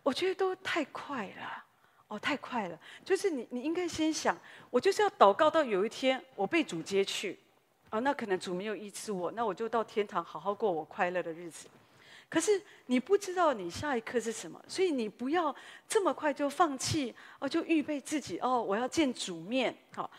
[0.04, 1.64] 我觉得都太快了，
[2.08, 2.80] 哦，太快了。
[3.04, 4.38] 就是你你应该先想，
[4.70, 7.40] 我就是要祷告到有一天我被主接去，
[7.90, 11.68] 啊，那可能主没有医治我，那我就到天堂好好过我快乐的日子。
[12.30, 15.56] 可是你不知道你下一刻是什么，所以你不要
[15.88, 19.76] 这么快就放弃哦，就预备自己哦，我要见主面。
[19.96, 20.10] 好，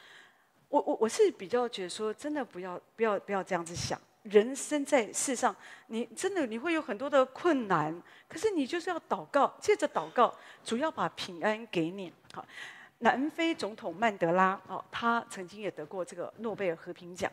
[0.71, 4.01] 我我我是比较觉得说，真的不要不要不要这样子想。
[4.23, 5.55] 人生在世上，
[5.89, 12.13] 你真的你会有很多的困难，可是你就是要祷告，借着祷告，主要把平安给你。
[12.33, 12.45] 好，
[12.99, 17.31] 南非总统曼德拉哦，他曾经也得过这个诺贝尔和平奖。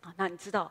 [0.00, 0.70] 啊，那你知道？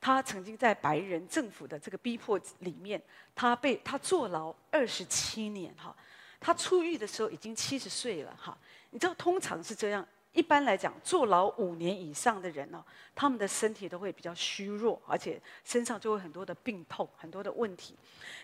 [0.00, 3.02] 他曾经在白人政府的这个逼迫里面，
[3.34, 5.94] 他被他坐牢二十七年哈。
[6.38, 8.56] 他出狱的时候已经七十岁了哈。
[8.90, 10.06] 你知道，通常是这样，
[10.38, 17.96] 一般来讲，坐牢五年以上的人呢，他们的身体都会比较虚弱，而且身上就会很多的病痛，很多的问题。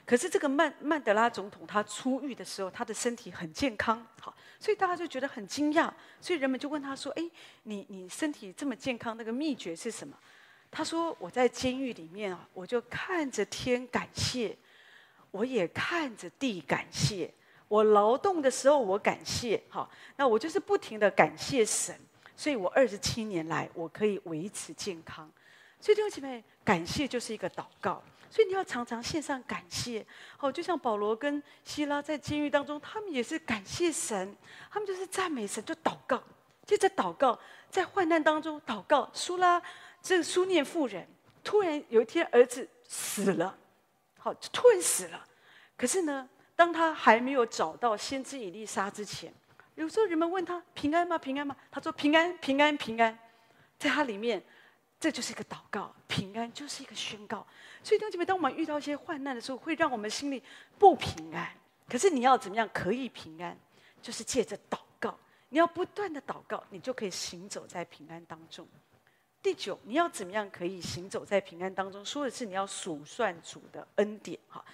[0.04, 5.88] 可是这个曼曼德拉总统他出狱的时候，他的身体很健康，好，所以大家就觉得很惊讶，
[6.20, 7.22] 所以人们就问他说：“哎，
[7.62, 10.18] 你你身体这么健康，那个秘诀是什么？”
[10.72, 14.58] 他说：“我在监狱里面啊，我就看着天感谢，
[15.30, 17.32] 我也看着地感谢。
[17.74, 21.92] 我劳动的时候，我感谢，哈，那我就是不停的感谢神。
[22.36, 25.28] 所以我二十七年来，我可以维持健康。
[25.80, 28.00] 所以弟兄姐妹，感谢就是一个祷告。
[28.30, 30.06] 所以你要常常献上感谢。
[30.36, 34.36] 好，就像保罗跟希拉在监狱当中，他们也是感谢神，
[34.70, 36.22] 他们就是赞美神，就祷告，
[36.64, 37.36] 就在祷告，
[37.70, 39.10] 在患难当中祷告。
[39.12, 39.60] 苏拉。”
[40.00, 41.08] 这个苏念妇人
[41.42, 43.58] 突然有一天儿子死了，
[44.18, 45.26] 好，突然死了。
[45.76, 49.32] 可是呢，当他还没有找到先知以利沙之前，
[49.74, 51.18] 有时候人们问他平安吗？
[51.18, 51.56] 平安吗？
[51.70, 53.18] 他说平安，平安，平安。
[53.78, 54.42] 在他里面，
[55.00, 57.46] 这就是一个祷告，平安就是一个宣告。
[57.82, 60.42] 所以弟兄姐妹，当我们遇到一些患难的时候，会让我们心里
[60.78, 61.50] 不平安。
[61.88, 63.58] 可是你要怎么样可以平安？
[64.00, 68.66] 就是借着祷告，你要不断的祷告，你就可以行走在平安当中。
[69.42, 72.02] 第九，你要怎么样可以行走在平安当中？
[72.04, 74.38] 说的是你要数算主的恩典。
[74.48, 74.64] 哈，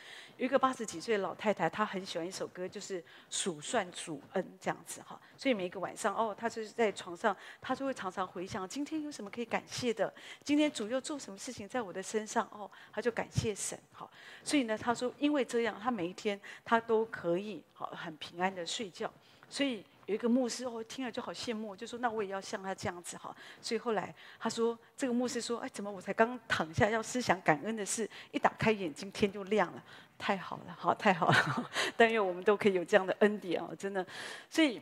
[0.41, 5.03] 有一个八十几岁的老太太，她很喜欢一首歌，就是数算主恩这样子。
[5.03, 10.11] 哈，所以每一个晚上，哦，她就是在床上，她就会常常回想今天有什么可以感谢的，
[10.43, 13.79] 今天主又做什么事情在我的身上，哦，她就感谢神。
[13.93, 14.09] 哈，
[14.43, 19.13] 所以呢，她说因为这样，她每一天她都可以好很平安的睡觉。
[19.51, 19.85] 所以。
[20.11, 23.33] 有一个牧师哦，听了就好羡慕，就说那我也要像他这样子哈。
[23.63, 29.81] 所以后来他说，这个牧师说，哎，怎么我才刚躺下要思想感恩的事，一打开眼睛天就亮了，
[30.19, 31.71] 太好了，好，太好了。
[31.97, 34.05] 但愿我们都可以有这样的恩典哦，真的。
[34.51, 34.81] 所以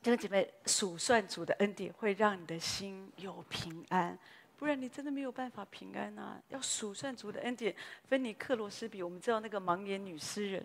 [0.00, 4.16] 弟兄姐妹，数算主的恩典会让你的心有平安，
[4.56, 6.40] 不然你真的没有办法平安啊。
[6.50, 7.74] 要数算主的恩典。
[8.06, 10.64] 芬尼克罗斯比，我们知道那个盲眼女诗人。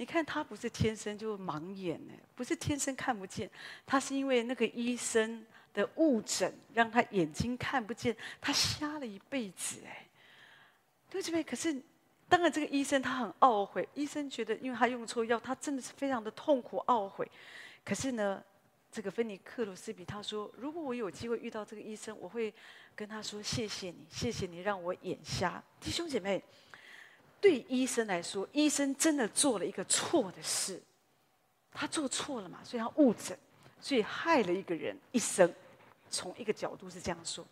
[0.00, 3.50] 你看他不是天生就盲眼呢，不是天生看不见，
[3.84, 5.44] 他是因为那个医生
[5.74, 10.06] 的误诊让他眼睛看不见，他瞎了一辈子哎。
[11.10, 11.44] 对不对？
[11.44, 11.78] 可是
[12.30, 17.30] 当然这个医生他很懊悔，医生觉得因为他用错药，他真的是非常的痛苦懊悔。
[17.84, 18.42] 可是呢，
[18.90, 22.54] 这个芬尼克罗斯比他说，如果我有机会遇到这个医生，我会
[22.96, 25.62] 跟他说谢谢你，谢谢你让我眼瞎。
[25.78, 26.42] 弟兄姐妹。
[27.40, 30.80] 对医生来说，医生真的做了一个错的事，
[31.72, 33.38] 他做错了嘛，所以他误诊，
[33.80, 35.52] 所以害了一个人一生。
[36.12, 37.46] 从一个角度是这样说，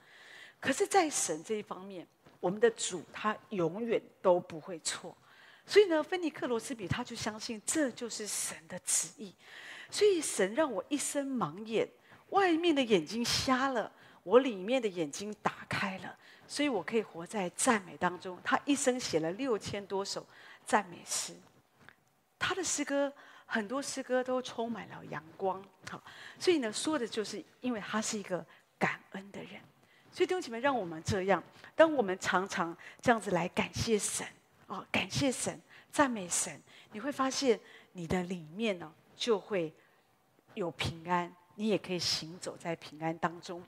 [0.59, 2.05] 可是，在神这一方面，
[2.41, 5.17] 我们的主他永远都不会错。
[5.65, 9.33] 所以呢，芬尼克罗斯比他就相信这就是神的旨意，
[9.89, 11.89] 所以神让我一生盲眼，
[12.31, 13.93] 外面的眼睛瞎了，
[14.25, 16.19] 我里面的眼睛打开了。
[16.49, 18.37] 所以我可以活在赞美当中。
[18.43, 20.27] 他一生写了六千多首
[20.65, 21.37] 赞美诗，
[22.39, 23.13] 他的诗歌
[23.47, 25.63] 很多诗歌都充满了阳光。
[25.89, 26.03] 好，
[26.41, 28.45] 所以呢，说的就是因为他是一个
[28.79, 29.61] 感恩的人。
[30.11, 31.41] 所以弟兄姐妹，让我们这样，
[31.77, 34.27] 当我们常常这样子来感谢神
[34.67, 35.61] 啊，感谢神，
[35.93, 36.61] 赞美神，
[36.93, 37.61] 你会发现
[37.93, 39.73] 你的里面呢就会
[40.55, 43.63] 有平安，你也可以行走在平安当中。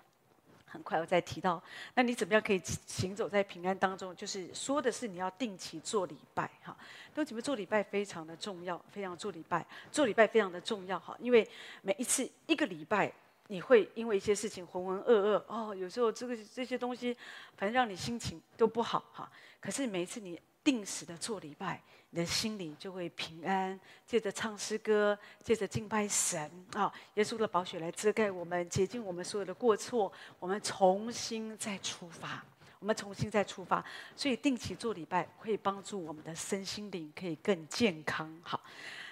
[0.71, 1.61] 很快我再提到，
[1.95, 4.15] 那你怎么样可以行走在平安当中？
[4.15, 6.77] 就是说的是你要定期做礼拜哈。
[7.13, 11.17] 都觉得做礼拜非常的重要，非常做礼拜，做礼拜非常的重要哈。
[11.19, 11.47] 因为
[11.83, 13.13] 每一次一个礼拜，
[13.49, 17.17] 你会因为一些事情浑浑噩噩哦，有时候这个这些东西，
[17.57, 19.29] 反正让你心情都不好哈。
[19.59, 21.83] 可是每一次你定时的做礼拜。
[22.13, 32.45] 你的心里就会平安，借着唱诗歌，借着敬拜神啊，耶稣的宝血来遮盖我们，洁净我们所有的过错，我们重新再出发，
[32.81, 33.85] 我们重新再出发。
[34.17, 38.37] 所以定期做礼拜会帮助我们的身心灵可以更健康。
[38.43, 38.61] 好，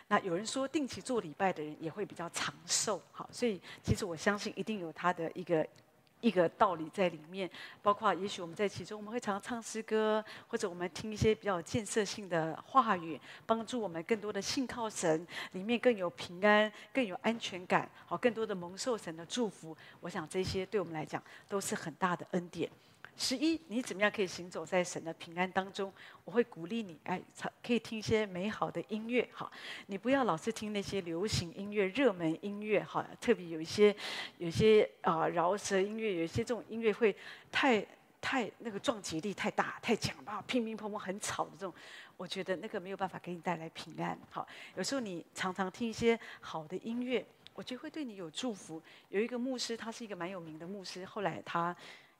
[0.09, 3.01] 那有人说定期做礼拜的人也会比较长寿。
[3.13, 5.65] 好，所以其实我相信一定有他的一个
[6.21, 7.49] 一个道理在里面，
[7.83, 19.77] 包括也许我们在其中，我们会常常唱诗歌，或者我们听一些比较建设性的话语，帮助我们更多的信靠神，里面更有平安，更有安全感，好，更多的蒙受神的祝福。
[20.01, 22.69] 我想这些对我们来讲都是很大的恩典。
[23.21, 25.93] 十一，你怎么样可以行走在神的平安当中？
[26.25, 27.21] 我会鼓励你，哎，
[27.67, 29.51] 可以听一些美好的音乐，哈，
[29.87, 33.95] 你不要老是听那些流行音乐、热门音乐，哈，特别有一些，
[34.39, 37.15] 有些啊饶舌音乐，有一些这种音乐会
[37.51, 37.85] 太
[38.21, 41.75] 太那个撞击力太大，太强吧，乒乒乓乓很吵的这种，
[42.17, 44.47] 我觉得那个没有办法给你带来平安，好，
[44.77, 48.81] 有时候你常常听一些好的音乐，我觉得会对你有祝福。
[49.09, 51.77] 有一个牧师，他是一个蛮有名的牧师，后来他。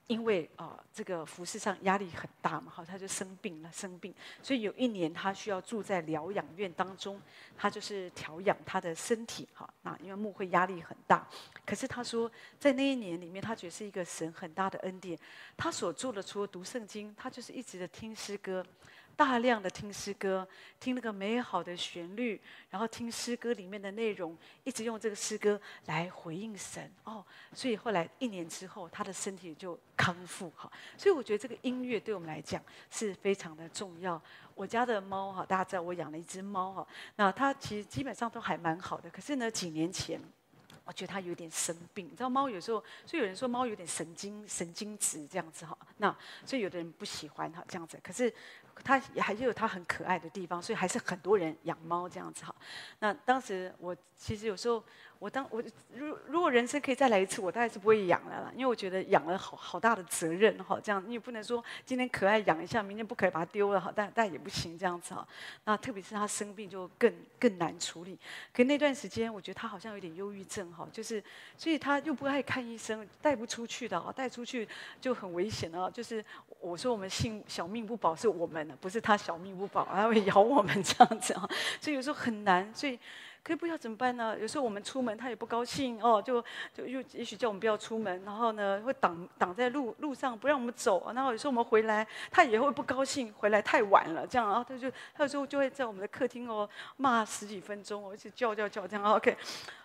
[0.09, 7.21] 因为啊、呃，这个服饰上压力很大嘛，哈，他就生病了，生病，所以有一年他需要住在疗养院当中，
[7.57, 11.29] 他就是调养他的身体，哈，那因为牧会压力很大，
[11.65, 15.19] 可是他说在那一年里面，他觉得是一个神很大的恩典，
[15.57, 18.65] 他所做的除了读圣经，他就是一直的听诗歌。
[19.19, 20.47] 大量的听诗歌，
[20.79, 22.41] 听那个美好的旋律，
[22.71, 27.25] 然后听诗歌里面的内容，一直用这个诗歌来回应神哦。
[27.53, 30.71] 所以后来一年之后，他的身体就康复哈。
[30.97, 32.63] 所以我觉得这个音乐对我们来讲
[32.93, 34.23] 是非常的重要。
[34.55, 39.11] 我家的猫哈，大家知道我养了一只猫哈，那它其实基本上都还蛮好的。
[39.11, 40.21] 可是呢，几年前。
[40.85, 45.77] 我觉得它有点生病，你知道猫有时候，所以有人说猫有点神经神经质这样子哈。
[45.99, 46.17] 那
[46.47, 48.33] 所以有的人不喜欢哈这样子，可是
[48.85, 52.55] 它也还是有它很可爱的地方，所以还是很多人养猫这样子哈。
[52.99, 54.83] 那当时我其实有时候。
[55.19, 55.61] 我当我
[55.95, 65.27] 如如果人生可以再来一次，我大概是不会养了啦，因为我觉得养了好好大的责任哈，这样你也不能说今天可爱养一下，明天不可以把它丢了哈，但但也不行这样子哈。
[65.65, 68.17] 那特别是他生病就更更难处理。
[68.53, 71.23] 可那段时间，我觉得他好像有点忧郁症哈，就是
[71.57, 74.69] 所以他又不爱看医生，带不出去的，带出去
[75.01, 75.91] 就很危险啊。
[75.91, 76.25] 就是
[76.61, 81.49] 我说我们性小命不保是我们的，不是他小命不保，他会咬我们这样子啊。
[81.81, 82.97] 所以有时候很难，所以。
[83.49, 84.39] 可以不知道怎么办呢？
[84.39, 86.45] 有时候我们出门，他也不高兴哦，就
[86.75, 91.11] 就又也许叫我们不要出门，然后呢会挡挡在路路上不让我们走。
[91.15, 96.69] 然后有时候我们回来，他也会不高兴，回来太晚了这样，然后他就他有时候就会在我们的客厅哦
[96.99, 99.03] 骂十几分钟哦，一直叫叫叫这样。
[99.03, 99.35] OK，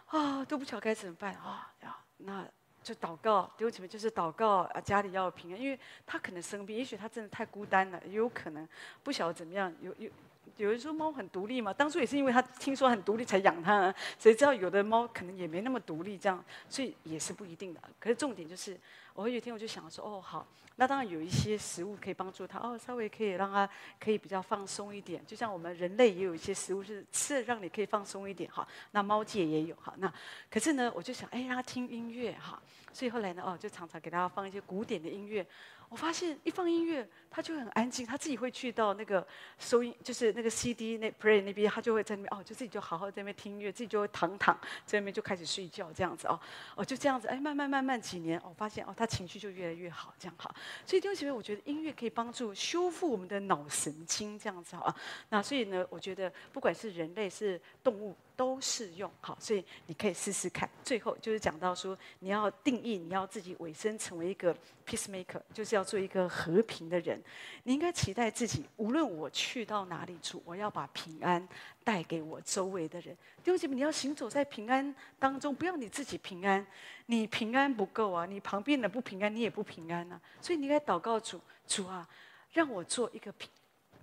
[0.08, 2.46] 啊都不晓得该怎么办啊呀，那
[2.84, 8.68] 就祷告，弟兄姐妹就是祷告啊，家里要有平安，因为他可能生病，也许他真的太孤单了，也有可能
[9.04, 10.12] 不晓得怎么样，有有。
[10.58, 17.82] 有人说猫很独立嘛，当初也是因为他听说很独立才养它，谁知道有的猫可能也没那么独立，这样，所以也是不一定的。
[18.00, 18.80] 可是重点就是，
[19.16, 20.46] 我有一天我就想说，哦好，
[20.76, 23.68] 那当然有一些食物可以帮助它，哦稍微可以让它
[24.00, 28.68] 可以比较放松一点，就像我们人类也有一些食物是吃了让你可以放松一点哈。
[28.92, 30.14] 那猫界也有哈，那
[30.52, 32.62] 可是呢，我就想，哎，让它听音乐哈，
[32.94, 35.46] 所以后来呢，哦就常常给它放一些古典的音乐。
[35.94, 39.24] 我发现一放音乐，他就很安静，他自己会去到那个
[39.60, 46.40] 收音，就是那个 CD 那 play 那边，他就会在那边哦，就自己就好好在那边听音乐，自己就会躺躺在那边就开始睡觉这样子哦，
[46.76, 50.52] 哦就这样子，哎，慢慢慢慢几年，我、哦、发现哦，他情绪就越来越好，这样好。
[50.84, 54.96] 所以弟兄姐妹，我觉得音乐可以帮助修复我们的脑神经这样子啊。
[55.30, 58.16] 那所以呢，我觉得不管是人类是动物。
[58.36, 60.70] 都适用，好，所以你可以试试看。
[60.84, 64.56] 最后就是讲到说，你要定义，你要自己委身成为一个
[64.88, 67.22] peacemaker，就是要做一个和平的人。
[67.64, 71.48] 你应该期待自己，无论我去到哪里住，我要把平安
[71.84, 73.16] 带给我周围的人。
[73.44, 76.66] 弟兄姐妹，你要行走在平安当中，不要你自己平安，
[77.06, 80.20] 你平安不够啊，你旁边的不平安，你也不平安啊。
[80.42, 82.08] 所以你应该祷告主，主啊，
[82.52, 83.50] 让我做一个平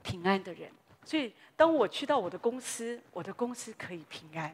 [0.03, 0.71] 平安的人。
[1.05, 4.51] 所以，当我去到我的公司，我的公司可以平安；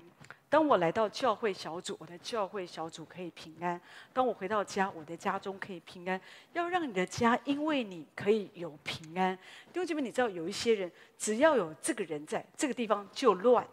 [0.49, 3.79] 当我来到教会小组，我的教会小组可以平安；
[4.13, 6.19] 当我回到家，我的家中可以平安。
[6.53, 9.37] 要让你的家因为你可以有平安。
[9.73, 13.67] 弟兄姐妹，你知道有一些人，只要有这个人在这个地方就乱。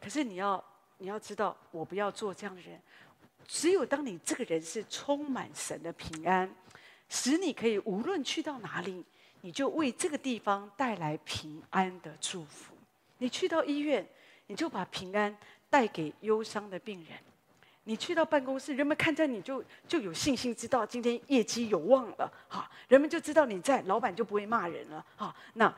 [0.00, 0.64] 可是你要
[0.98, 2.80] 你要知道，我不要做这样的人。
[3.46, 6.48] 只有当你这个人是充满神的平安，
[7.08, 9.04] 使你可以无论去到哪里。
[9.42, 12.74] 你就为这个地方带来平安的祝福。
[13.18, 14.04] 你去到医院，
[14.46, 15.36] 你就把平安
[15.68, 17.16] 带给忧伤的病人。
[17.84, 22.32] 你去到办公室，人们看见你就就有信心，知道今天业绩有望了。
[22.48, 25.04] 哈，人们就知道你在，老板就不会骂人了。
[25.16, 25.72] 哈，那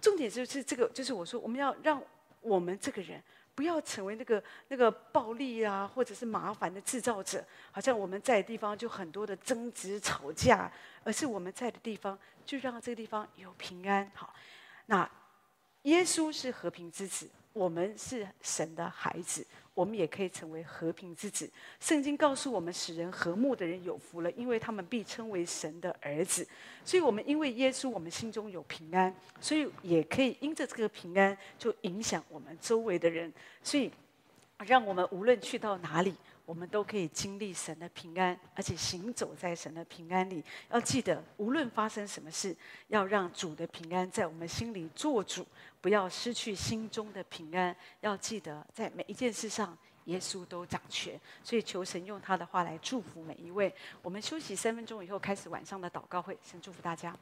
[0.00, 2.02] 重点就是这个，就是我说我们要让
[2.42, 3.22] 我们这个人
[3.54, 7.42] 不要成为那个那个暴力啊，或者是麻烦的制造者。
[7.72, 10.70] 好像我们在的地方就很多的争执吵架，
[11.06, 12.18] 而是我们在的地方。
[12.44, 14.08] 就让这个地方有平安。
[14.14, 14.32] 好，
[14.86, 15.10] 那
[15.82, 19.44] 耶稣是和平之子，我们是神的孩子，
[19.74, 21.50] 我们也可以成为和平之子。
[21.80, 26.46] 圣经告诉我们，使人和睦的人有福了，因为他们必称为神的儿子。
[26.84, 33.32] 所以，我们因为耶稣，我们心中有平安，所以也可以因着这个平安，就影响我们周围的人。
[33.60, 33.90] 所以，
[34.58, 36.14] 让我们无论去到哪里。
[36.46, 40.42] 我们都可以经历神的平安，而且行走在神的平安里。
[40.70, 45.44] 要记得，无论发生什么事，要让主的平安在我们心里做主，
[45.80, 47.76] 不要失去心中的平安。
[48.00, 51.20] 要记得，在每一件事上，耶稣都掌权。
[51.42, 53.74] 所以，求神用他的话来祝福每一位。
[54.00, 56.38] 我们休息三分钟以后，开始晚上的祷告会。
[56.42, 57.14] 先祝福大家。